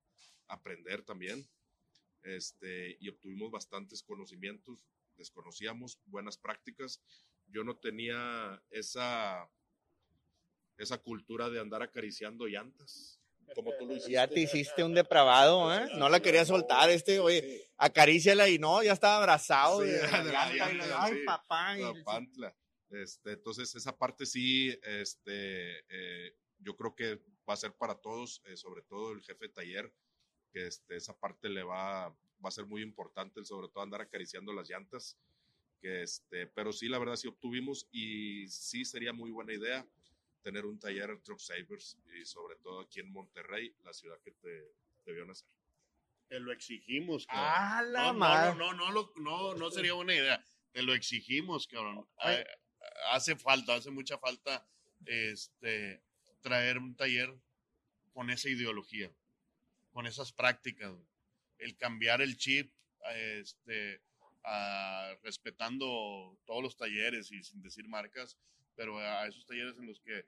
aprender 0.48 1.02
también. 1.04 1.48
Y 3.00 3.08
obtuvimos 3.08 3.52
bastantes 3.52 4.04
conocimientos, 4.04 4.80
desconocíamos 5.16 6.00
buenas 6.06 6.38
prácticas. 6.38 7.02
Yo 7.48 7.64
no 7.64 7.78
tenía 7.78 8.62
esa, 8.70 9.50
esa 10.78 10.98
cultura 10.98 11.50
de 11.50 11.60
andar 11.60 11.84
acariciando 11.84 12.48
llantas, 12.48 13.22
como 13.54 13.72
tú 13.78 13.86
lo 13.86 13.94
hiciste. 13.94 14.12
ya 14.12 14.28
te 14.28 14.40
hiciste 14.40 14.84
un 14.84 14.94
depravado, 14.94 15.74
¿eh? 15.74 15.88
No 15.98 16.10
la 16.10 16.20
quería 16.20 16.46
soltar 16.46 16.90
este, 16.90 17.20
oye, 17.20 17.70
acaríciala 17.78 18.50
y 18.50 18.58
no, 18.58 18.82
ya 18.84 18.94
estaba 18.94 19.18
abrazado. 19.18 19.82
Sí, 19.82 19.90
de 19.90 20.02
la 20.12 20.24
la 20.24 20.54
y 20.54 20.60
ay, 20.98 21.26
papá. 21.26 21.76
La 21.76 21.94
Pantla. 22.04 22.56
Este, 22.90 23.34
entonces, 23.34 23.74
esa 23.76 23.98
parte 23.98 24.26
sí, 24.26 24.78
este, 24.84 25.80
eh, 25.90 26.36
yo 26.60 26.76
creo 26.76 26.96
que 26.96 27.22
va 27.48 27.54
a 27.54 27.58
ser 27.58 27.74
para 27.74 27.96
todos, 27.96 28.42
eh, 28.46 28.56
sobre 28.56 28.82
todo 28.84 29.12
el 29.12 29.22
jefe 29.22 29.48
de 29.48 29.54
taller, 29.54 29.94
que 30.52 30.68
este, 30.68 30.96
esa 30.96 31.18
parte 31.18 31.50
le 31.50 31.64
va, 31.64 32.10
va 32.10 32.50
a 32.50 32.52
ser 32.52 32.66
muy 32.66 32.82
importante, 32.82 33.44
sobre 33.44 33.68
todo 33.70 33.84
andar 33.84 34.02
acariciando 34.02 34.54
las 34.54 34.70
llantas. 34.70 35.18
Que 35.82 36.04
este, 36.04 36.48
pero 36.48 36.72
sí, 36.72 36.88
la 36.88 37.00
verdad 37.00 37.18
sí 37.18 37.28
obtuvimos 37.28 37.88
y 37.92 38.48
sí 38.48 38.86
sería 38.86 39.14
muy 39.14 39.32
buena 39.32 39.54
idea 39.54 39.86
tener 40.46 40.64
un 40.68 40.78
taller 40.80 41.20
Truck 41.24 41.40
Savers 41.40 41.98
y 42.22 42.24
sobre 42.24 42.56
todo 42.58 42.82
aquí 42.82 43.00
en 43.00 43.12
Monterrey, 43.12 43.76
la 43.84 43.92
ciudad 43.94 44.20
que 44.24 44.30
te, 44.32 44.76
te 45.04 45.12
vio 45.12 45.26
nacer. 45.26 45.48
Te 46.28 46.40
lo 46.40 46.52
exigimos, 46.52 47.26
cabrón. 47.26 47.46
Ah, 47.48 47.82
la 47.82 48.04
no, 48.04 48.14
madre. 48.14 48.56
no, 48.60 48.74
no, 48.74 48.92
no, 48.92 49.12
no, 49.16 49.56
no 49.56 49.72
sería 49.72 49.94
buena 49.94 50.14
idea. 50.14 50.46
Te 50.72 50.84
lo 50.84 50.94
exigimos, 50.94 51.66
cabrón. 51.68 52.08
Eh, 52.26 52.46
Hace 53.12 53.36
falta, 53.36 53.74
hace 53.74 53.90
mucha 53.90 54.20
falta 54.20 54.68
este, 55.08 56.04
traer 56.42 56.78
un 56.78 56.96
taller 56.96 57.34
con 58.14 58.30
esa 58.30 58.48
ideología, 58.50 59.12
con 59.94 60.06
esas 60.06 60.32
prácticas. 60.32 60.94
El 61.58 61.76
cambiar 61.76 62.22
el 62.22 62.38
chip, 62.38 62.72
este, 63.16 64.00
a- 64.44 65.16
respetando 65.24 66.38
todos 66.46 66.62
los 66.62 66.78
talleres 66.78 67.32
y 67.32 67.42
sin 67.44 67.64
decir 67.64 67.88
marcas, 67.88 68.38
pero 68.76 68.98
a 69.00 69.28
esos 69.28 69.46
talleres 69.46 69.76
en 69.78 69.88
los 69.88 70.00
que, 70.02 70.26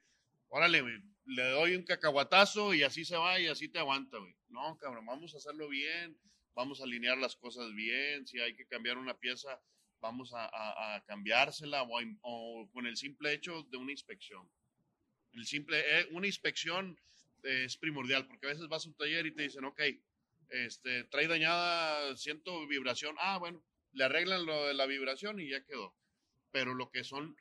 órale, 0.49 0.81
güey, 0.81 0.95
le 1.25 1.43
doy 1.51 1.75
un 1.75 1.83
cacahuatazo 1.83 2.73
y 2.73 2.83
así 2.83 3.05
se 3.05 3.17
va 3.17 3.39
y 3.39 3.47
así 3.47 3.67
te 3.69 3.79
aguanta, 3.79 4.17
güey. 4.17 4.35
No, 4.49 4.77
cabrón, 4.77 5.05
vamos 5.05 5.33
a 5.33 5.37
hacerlo 5.37 5.67
bien, 5.67 6.17
vamos 6.55 6.79
a 6.81 6.85
alinear 6.85 7.17
las 7.17 7.35
cosas 7.35 7.73
bien, 7.73 8.25
si 8.25 8.39
hay 8.39 8.55
que 8.55 8.65
cambiar 8.65 8.97
una 8.97 9.17
pieza, 9.17 9.61
vamos 9.99 10.33
a, 10.33 10.45
a- 10.45 10.95
a 10.95 11.03
cambiársela 11.05 11.83
o, 11.83 11.97
a- 11.99 12.03
o 12.21 12.69
con 12.71 12.87
el 12.87 12.97
simple 12.97 13.33
hecho 13.33 13.63
de 13.63 13.77
una 13.77 13.91
inspección. 13.91 14.49
El 15.33 15.45
simple, 15.45 15.79
eh, 15.99 16.07
una 16.11 16.27
inspección 16.27 16.97
eh, 17.43 17.63
es 17.65 17.77
primordial, 17.77 18.27
porque 18.27 18.47
a 18.47 18.49
veces 18.49 18.67
vas 18.67 18.85
a 18.85 18.89
un 18.89 18.95
taller 18.95 19.25
y 19.25 19.33
te 19.35 19.43
dicen, 19.43 19.65
ok, 19.65 19.81
este, 20.49 21.03
trae 21.05 21.27
dañada, 21.27 22.15
siento 22.17 22.65
vibración, 22.67 23.15
ah, 23.19 23.37
bueno, 23.37 23.63
le 23.91 24.03
arreglan 24.05 24.45
lo 24.45 24.65
de 24.65 24.73
la 24.73 24.85
vibración 24.85 25.39
y 25.39 25.49
ya 25.49 25.63
quedó. 25.63 25.95
Pero 26.51 26.73
lo 26.73 26.89
que 26.89 27.03
son 27.03 27.35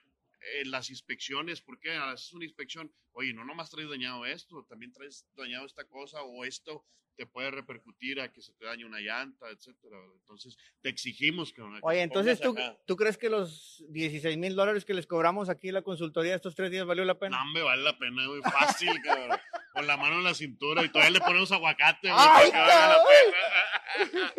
eh, 0.54 0.64
las 0.66 0.90
inspecciones, 0.90 1.60
porque 1.60 1.92
haces 1.92 2.32
una 2.32 2.44
inspección, 2.44 2.92
oye, 3.12 3.32
no 3.32 3.44
nomás 3.44 3.70
traes 3.70 3.88
dañado 3.88 4.24
esto, 4.26 4.64
también 4.68 4.92
traes 4.92 5.26
dañado 5.34 5.66
esta 5.66 5.84
cosa 5.84 6.22
o 6.22 6.44
esto 6.44 6.84
te 7.16 7.26
puede 7.26 7.50
repercutir 7.50 8.20
a 8.20 8.30
que 8.30 8.42
se 8.42 8.52
te 8.52 8.66
dañe 8.66 8.84
una 8.84 9.00
llanta, 9.00 9.48
etcétera. 9.50 9.96
Entonces, 10.20 10.56
te 10.82 10.90
exigimos 10.90 11.52
que 11.52 11.62
Oye, 11.82 12.02
entonces 12.02 12.38
¿tú, 12.40 12.54
¿tú 12.86 12.96
crees 12.96 13.16
que 13.16 13.30
los 13.30 13.82
16 13.88 14.36
mil 14.36 14.54
dólares 14.54 14.84
que 14.84 14.94
les 14.94 15.06
cobramos 15.06 15.48
aquí 15.48 15.68
en 15.68 15.74
la 15.74 15.82
consultoría 15.82 16.34
estos 16.34 16.54
tres 16.54 16.70
días 16.70 16.86
valió 16.86 17.04
la 17.04 17.18
pena? 17.18 17.42
No, 17.42 17.52
me 17.52 17.62
vale 17.62 17.82
la 17.82 17.98
pena, 17.98 18.26
güey, 18.26 18.42
fácil, 18.42 18.90
cabrón. 19.04 19.38
Con 19.72 19.86
la 19.86 19.96
mano 19.96 20.16
en 20.16 20.24
la 20.24 20.34
cintura 20.34 20.84
y 20.84 20.88
todavía 20.90 21.18
le 21.18 21.20
ponemos 21.20 21.50
aguacate, 21.52 22.08
güey, 22.10 22.14
¡Ay, 22.18 22.50
para 22.50 22.64
que 22.66 22.70
valga 22.70 22.88
la 22.88 23.04
pena. 23.04 24.32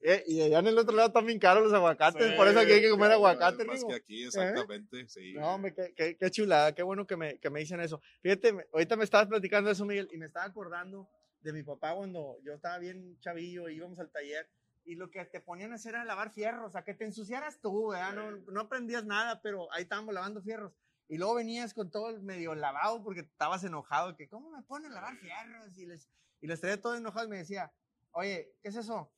Eh, 0.00 0.22
y 0.28 0.40
allá 0.42 0.60
en 0.60 0.68
el 0.68 0.78
otro 0.78 0.94
lado 0.94 1.08
están 1.08 1.26
bien 1.26 1.38
caros 1.40 1.64
los 1.64 1.72
aguacates, 1.72 2.24
Sí, 2.24 2.36
por 2.36 2.46
eso 2.46 2.60
aquí 2.60 2.70
hay 2.72 2.80
que 2.82 2.90
comer 2.90 3.10
aguacate, 3.10 3.64
Más 3.64 3.84
que 3.84 3.94
aquí, 3.94 4.24
exactamente. 4.24 5.08
Sí. 5.08 5.32
No, 5.34 5.54
hombre, 5.54 5.74
qué, 5.74 5.92
qué- 5.96 6.16
qué 6.16 6.30
chulada, 6.30 6.72
qué 6.74 6.82
bueno 6.84 7.06
que 7.06 7.16
me, 7.16 7.38
que 7.40 7.50
me 7.50 7.60
dicen 7.60 7.80
eso. 7.80 8.00
Fíjate, 8.22 8.54
ahorita 8.72 8.96
me 8.96 9.04
estabas 9.04 9.26
platicando 9.26 9.70
eso, 9.70 9.84
Miguel, 9.84 10.08
y 10.12 10.16
me 10.18 10.26
estaba 10.26 10.46
acordando 10.46 11.08
de 11.40 11.52
mi 11.52 11.62
papá 11.64 11.94
cuando 11.94 12.36
yo 12.44 12.54
estaba 12.54 12.78
bien 12.78 13.18
chavillo, 13.20 13.68
íbamos 13.68 13.98
al 13.98 14.10
taller, 14.10 14.48
y 14.84 14.94
lo 14.94 15.10
que 15.10 15.24
te 15.24 15.40
ponían 15.40 15.72
a 15.72 15.74
hacer 15.74 15.94
era 15.94 16.04
lavar 16.04 16.32
fierros, 16.32 16.76
a 16.76 16.84
que 16.84 16.94
te 16.94 17.04
ensuciaras 17.04 17.60
tú, 17.60 17.88
¿verdad? 17.88 18.14
No, 18.14 18.30
no 18.52 18.60
aprendías 18.60 19.04
nada, 19.04 19.42
pero 19.42 19.70
ahí 19.72 19.82
estábamos 19.82 20.14
lavando 20.14 20.40
fierros. 20.42 20.72
Y 21.08 21.18
luego 21.18 21.34
venías 21.34 21.74
con 21.74 21.90
todo 21.90 22.10
el 22.10 22.20
medio 22.22 22.54
lavado 22.54 23.02
porque 23.02 23.20
estabas 23.22 23.64
enojado, 23.64 24.14
que 24.16 24.28
cómo 24.28 24.50
me 24.50 24.62
ponen 24.62 24.92
a 24.92 24.94
lavar 24.94 25.16
fierros, 25.18 25.76
y 25.76 25.86
les, 25.86 26.08
y 26.40 26.46
les 26.46 26.60
traía 26.60 26.80
todo 26.80 26.94
enojado 26.94 27.26
y 27.26 27.30
me 27.30 27.38
decía, 27.38 27.72
oye, 28.12 28.54
¿qué 28.62 28.68
es 28.68 28.76
eso? 28.76 29.12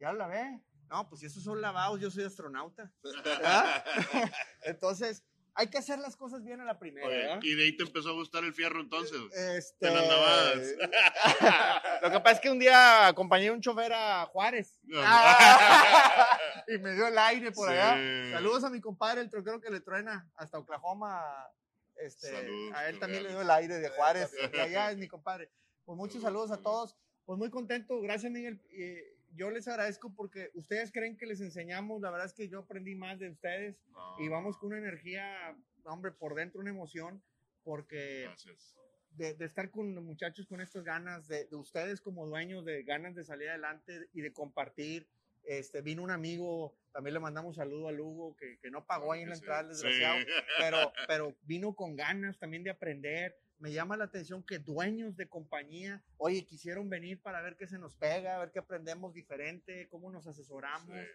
¿Ya 0.00 0.12
lo 0.12 0.18
lavé? 0.18 0.60
No, 0.90 1.08
pues 1.08 1.20
si 1.20 1.26
esos 1.26 1.42
son 1.42 1.60
lavados, 1.60 2.00
yo 2.00 2.10
soy 2.10 2.24
astronauta. 2.24 2.92
¿verdad? 3.02 3.84
Entonces, 4.62 5.24
hay 5.54 5.68
que 5.68 5.78
hacer 5.78 5.98
las 5.98 6.16
cosas 6.16 6.42
bien 6.44 6.60
a 6.60 6.64
la 6.64 6.78
primera. 6.78 7.06
Oye, 7.06 7.38
y 7.42 7.54
de 7.54 7.64
ahí 7.64 7.76
te 7.76 7.84
empezó 7.84 8.10
a 8.10 8.12
gustar 8.12 8.44
el 8.44 8.52
fierro 8.52 8.80
entonces. 8.80 9.18
Este, 9.32 9.88
Te 9.88 9.88
andabas. 9.88 10.56
Lo 12.02 12.10
que 12.10 12.20
pasa 12.20 12.32
es 12.32 12.40
que 12.40 12.50
un 12.50 12.58
día 12.58 13.06
acompañé 13.06 13.48
a 13.48 13.52
un 13.52 13.60
chofer 13.60 13.92
a 13.92 14.26
Juárez 14.26 14.78
No. 14.82 14.98
Ah, 15.02 16.38
y 16.68 16.78
me 16.78 16.92
dio 16.94 17.06
el 17.06 17.16
aire 17.18 17.52
por 17.52 17.68
Sí. 17.68 17.74
allá. 17.74 18.32
Saludos 18.32 18.64
a 18.64 18.70
mi 18.70 18.80
compadre, 18.80 19.20
el 19.20 19.30
troquero 19.30 19.60
que 19.60 19.70
le 19.70 19.80
truena 19.80 20.28
hasta 20.34 20.58
Oklahoma. 20.58 21.22
Este, 21.96 22.30
Saludos, 22.32 22.74
a 22.76 22.88
él 22.88 22.98
también 22.98 23.22
le 23.22 23.28
dio 23.30 23.40
el 23.40 23.50
aire 23.50 23.78
de 23.78 23.88
Juárez. 23.90 24.32
Y 24.52 24.58
allá 24.58 24.90
es 24.90 24.96
mi 24.96 25.06
compadre. 25.06 25.50
Pues 25.84 25.96
muchos 25.96 26.20
saludos 26.20 26.50
a 26.50 26.60
todos. 26.60 26.96
Pues 27.24 27.38
muy 27.38 27.50
contento. 27.50 28.00
Gracias, 28.00 28.30
Miguel. 28.32 28.60
Eh, 28.76 29.13
yo 29.34 29.50
les 29.50 29.66
agradezco 29.68 30.14
porque 30.14 30.50
ustedes 30.54 30.90
creen 30.92 31.16
que 31.16 31.26
les 31.26 31.40
enseñamos. 31.40 32.00
La 32.00 32.10
verdad 32.10 32.26
es 32.26 32.32
que 32.32 32.48
yo 32.48 32.60
aprendí 32.60 32.94
más 32.94 33.18
de 33.18 33.30
ustedes 33.30 33.76
No, 33.90 34.16
y 34.20 34.28
vamos 34.28 34.56
con 34.56 34.68
una 34.68 34.78
energía, 34.78 35.56
hombre, 35.84 36.12
por 36.12 36.34
dentro, 36.34 36.60
una 36.60 36.70
emoción. 36.70 37.22
Porque 37.62 38.28
de, 39.12 39.34
de 39.34 39.44
estar 39.44 39.70
con 39.70 39.94
los 39.94 40.04
muchachos 40.04 40.46
con 40.46 40.60
estas 40.60 40.84
ganas, 40.84 41.28
de, 41.28 41.46
de 41.46 41.56
ustedes 41.56 42.00
como 42.00 42.26
dueños, 42.26 42.64
de 42.64 42.82
ganas 42.82 43.14
de 43.14 43.24
salir 43.24 43.48
adelante 43.48 44.08
y 44.12 44.20
de 44.20 44.32
compartir. 44.32 45.06
Este, 45.44 45.82
vino 45.82 46.02
un 46.02 46.10
amigo, 46.10 46.74
también 46.92 47.14
le 47.14 47.20
mandamos 47.20 47.56
saludo 47.56 47.88
a 47.88 47.92
Lugo, 47.92 48.34
que, 48.36 48.58
que 48.58 48.70
no 48.70 48.86
pagó 48.86 49.12
ahí 49.12 49.22
en 49.22 49.28
la 49.28 49.34
entrada, 49.34 49.68
el 49.70 49.74
Sí. 49.76 49.82
desgraciado, 49.82 50.16
pero, 50.58 50.92
pero 51.06 51.36
vino 51.42 51.74
con 51.74 51.96
ganas 51.96 52.38
también 52.38 52.64
de 52.64 52.70
aprender. 52.70 53.36
Me 53.58 53.72
llama 53.72 53.96
la 53.96 54.04
atención 54.04 54.42
que 54.42 54.58
dueños 54.58 55.16
de 55.16 55.28
compañía, 55.28 56.02
oye, 56.16 56.44
quisieron 56.44 56.88
venir 56.90 57.20
para 57.20 57.40
ver 57.40 57.56
qué 57.56 57.66
se 57.66 57.78
nos 57.78 57.94
pega, 57.96 58.36
a 58.36 58.38
ver 58.40 58.50
qué 58.50 58.58
aprendemos 58.58 59.14
diferente, 59.14 59.88
cómo 59.88 60.10
nos 60.10 60.26
asesoramos. 60.26 60.88
Sí, 60.96 61.06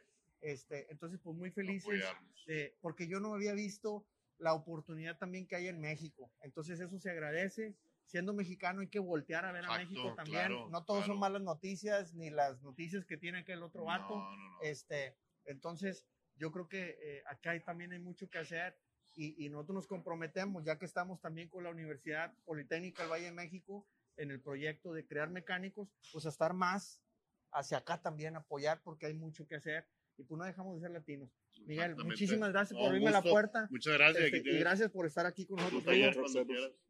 Este, 0.41 0.89
entonces, 0.89 1.19
pues 1.21 1.36
muy 1.36 1.52
felices 1.52 2.02
de- 2.47 2.73
porque 2.80 3.08
yo 3.08 3.19
no 3.19 3.34
había 3.34 3.54
visto 3.54 4.06
la 4.38 4.54
oportunidad 4.54 5.17
también 5.17 5.45
que 5.45 5.58
hay 5.58 5.67
en 5.67 5.82
México. 5.82 6.32
Entonces 6.41 6.80
eso 6.80 6.97
se 6.97 7.10
agradece. 7.12 7.75
Siendo 8.06 8.34
mexicano 8.34 8.80
hay 8.80 8.88
que 8.88 8.99
voltear 8.99 9.43
a 9.45 9.52
ver 9.52 9.65
a 9.65 9.78
México 9.78 10.13
también. 10.15 10.38
claro, 10.47 10.69
no 10.69 10.86
todos 10.86 11.06
son 11.06 11.19
malas 11.19 11.41
noticias, 11.41 12.13
ni 12.15 12.30
las 12.30 12.62
noticias 12.63 13.06
que 13.06 13.17
tiene 13.17 13.39
aquel 13.39 13.62
otro 13.62 13.84
vato. 13.84 14.15
No, 14.17 14.36
no, 14.38 14.49
no. 14.52 14.62
Este, 14.62 15.17
entonces, 15.43 16.08
yo 16.38 16.52
creo 16.54 16.69
que 16.69 16.97
eh, 17.02 17.23
acá 17.28 17.52
hay, 17.52 17.60
también 17.60 17.91
hay 17.91 17.99
mucho 17.99 18.30
que 18.30 18.38
hacer 18.38 18.80
y, 19.19 19.45
y 19.45 19.49
nosotros 19.49 19.75
nos 19.75 19.88
comprometemos, 19.88 20.63
ya 20.63 20.79
que 20.79 20.86
estamos 20.86 21.19
también 21.19 21.49
con 21.49 21.65
la 21.65 21.71
Universidad 21.71 22.34
Politécnica 22.45 23.03
del 23.03 23.12
Valle 23.12 23.25
de 23.25 23.32
México 23.34 23.86
en 24.15 24.32
el 24.32 24.39
proyecto 24.39 24.93
de 24.93 25.05
crear 25.05 25.29
mecánicos, 25.29 25.89
pues 26.13 26.25
a 26.25 26.29
estar 26.29 26.53
más 26.53 27.01
hacia 27.51 27.79
acá 27.79 28.01
también, 28.01 28.38
apoyar, 28.38 28.82
porque 28.82 29.08
hay 29.08 29.13
mucho 29.13 29.45
que 29.45 29.55
hacer 29.55 29.86
y 30.17 30.23
pues 30.23 30.38
no 30.38 30.45
dejamos 30.45 30.75
de 30.75 30.82
ser 30.82 30.91
latinos. 30.91 31.29
Miguel, 31.65 31.95
muchísimas 31.97 32.51
gracias 32.51 32.77
por 32.77 32.88
abrirme 32.88 33.12
la 33.12 33.21
puerta 33.21 33.67
Muchas 33.69 33.97
gracias. 33.97 34.23
este, 34.23 34.49
y 34.49 34.60
gracias 34.60 34.89
por 34.89 35.05
estar 35.05 35.25
aquí 35.25 35.45
con 35.45 35.58
nosotros. 35.58 35.84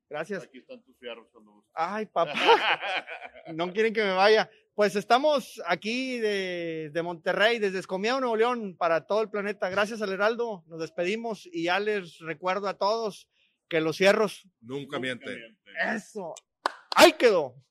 Gracias. 0.09 0.43
Aquí 0.43 0.59
están 0.59 0.81
tus 0.81 0.97
fierros 0.97 1.27
cuando. 1.31 1.63
Ay, 1.73 2.07
papá, 2.07 2.33
no 3.53 3.71
quieren 3.71 3.93
que 3.93 4.03
me 4.03 4.13
vaya. 4.13 4.49
Pues 4.79 4.95
estamos 4.95 5.61
aquí 5.65 6.19
de, 6.19 6.89
de 6.93 7.03
Monterrey, 7.03 7.59
desde 7.59 7.79
Escomiado, 7.79 8.21
Nuevo 8.21 8.37
León, 8.37 8.77
para 8.77 9.05
todo 9.05 9.21
el 9.21 9.29
planeta. 9.29 9.67
Gracias 9.67 10.01
al 10.01 10.13
Heraldo, 10.13 10.63
nos 10.67 10.79
despedimos 10.79 11.49
y 11.51 11.63
ya 11.63 11.81
les 11.81 12.17
recuerdo 12.19 12.69
a 12.69 12.77
todos 12.77 13.27
que 13.67 13.81
los 13.81 13.97
cierros, 13.97 14.47
Nunca 14.61 14.97
miente. 14.97 15.37
eso, 15.93 16.33
ahí 16.95 17.11
quedó. 17.11 17.61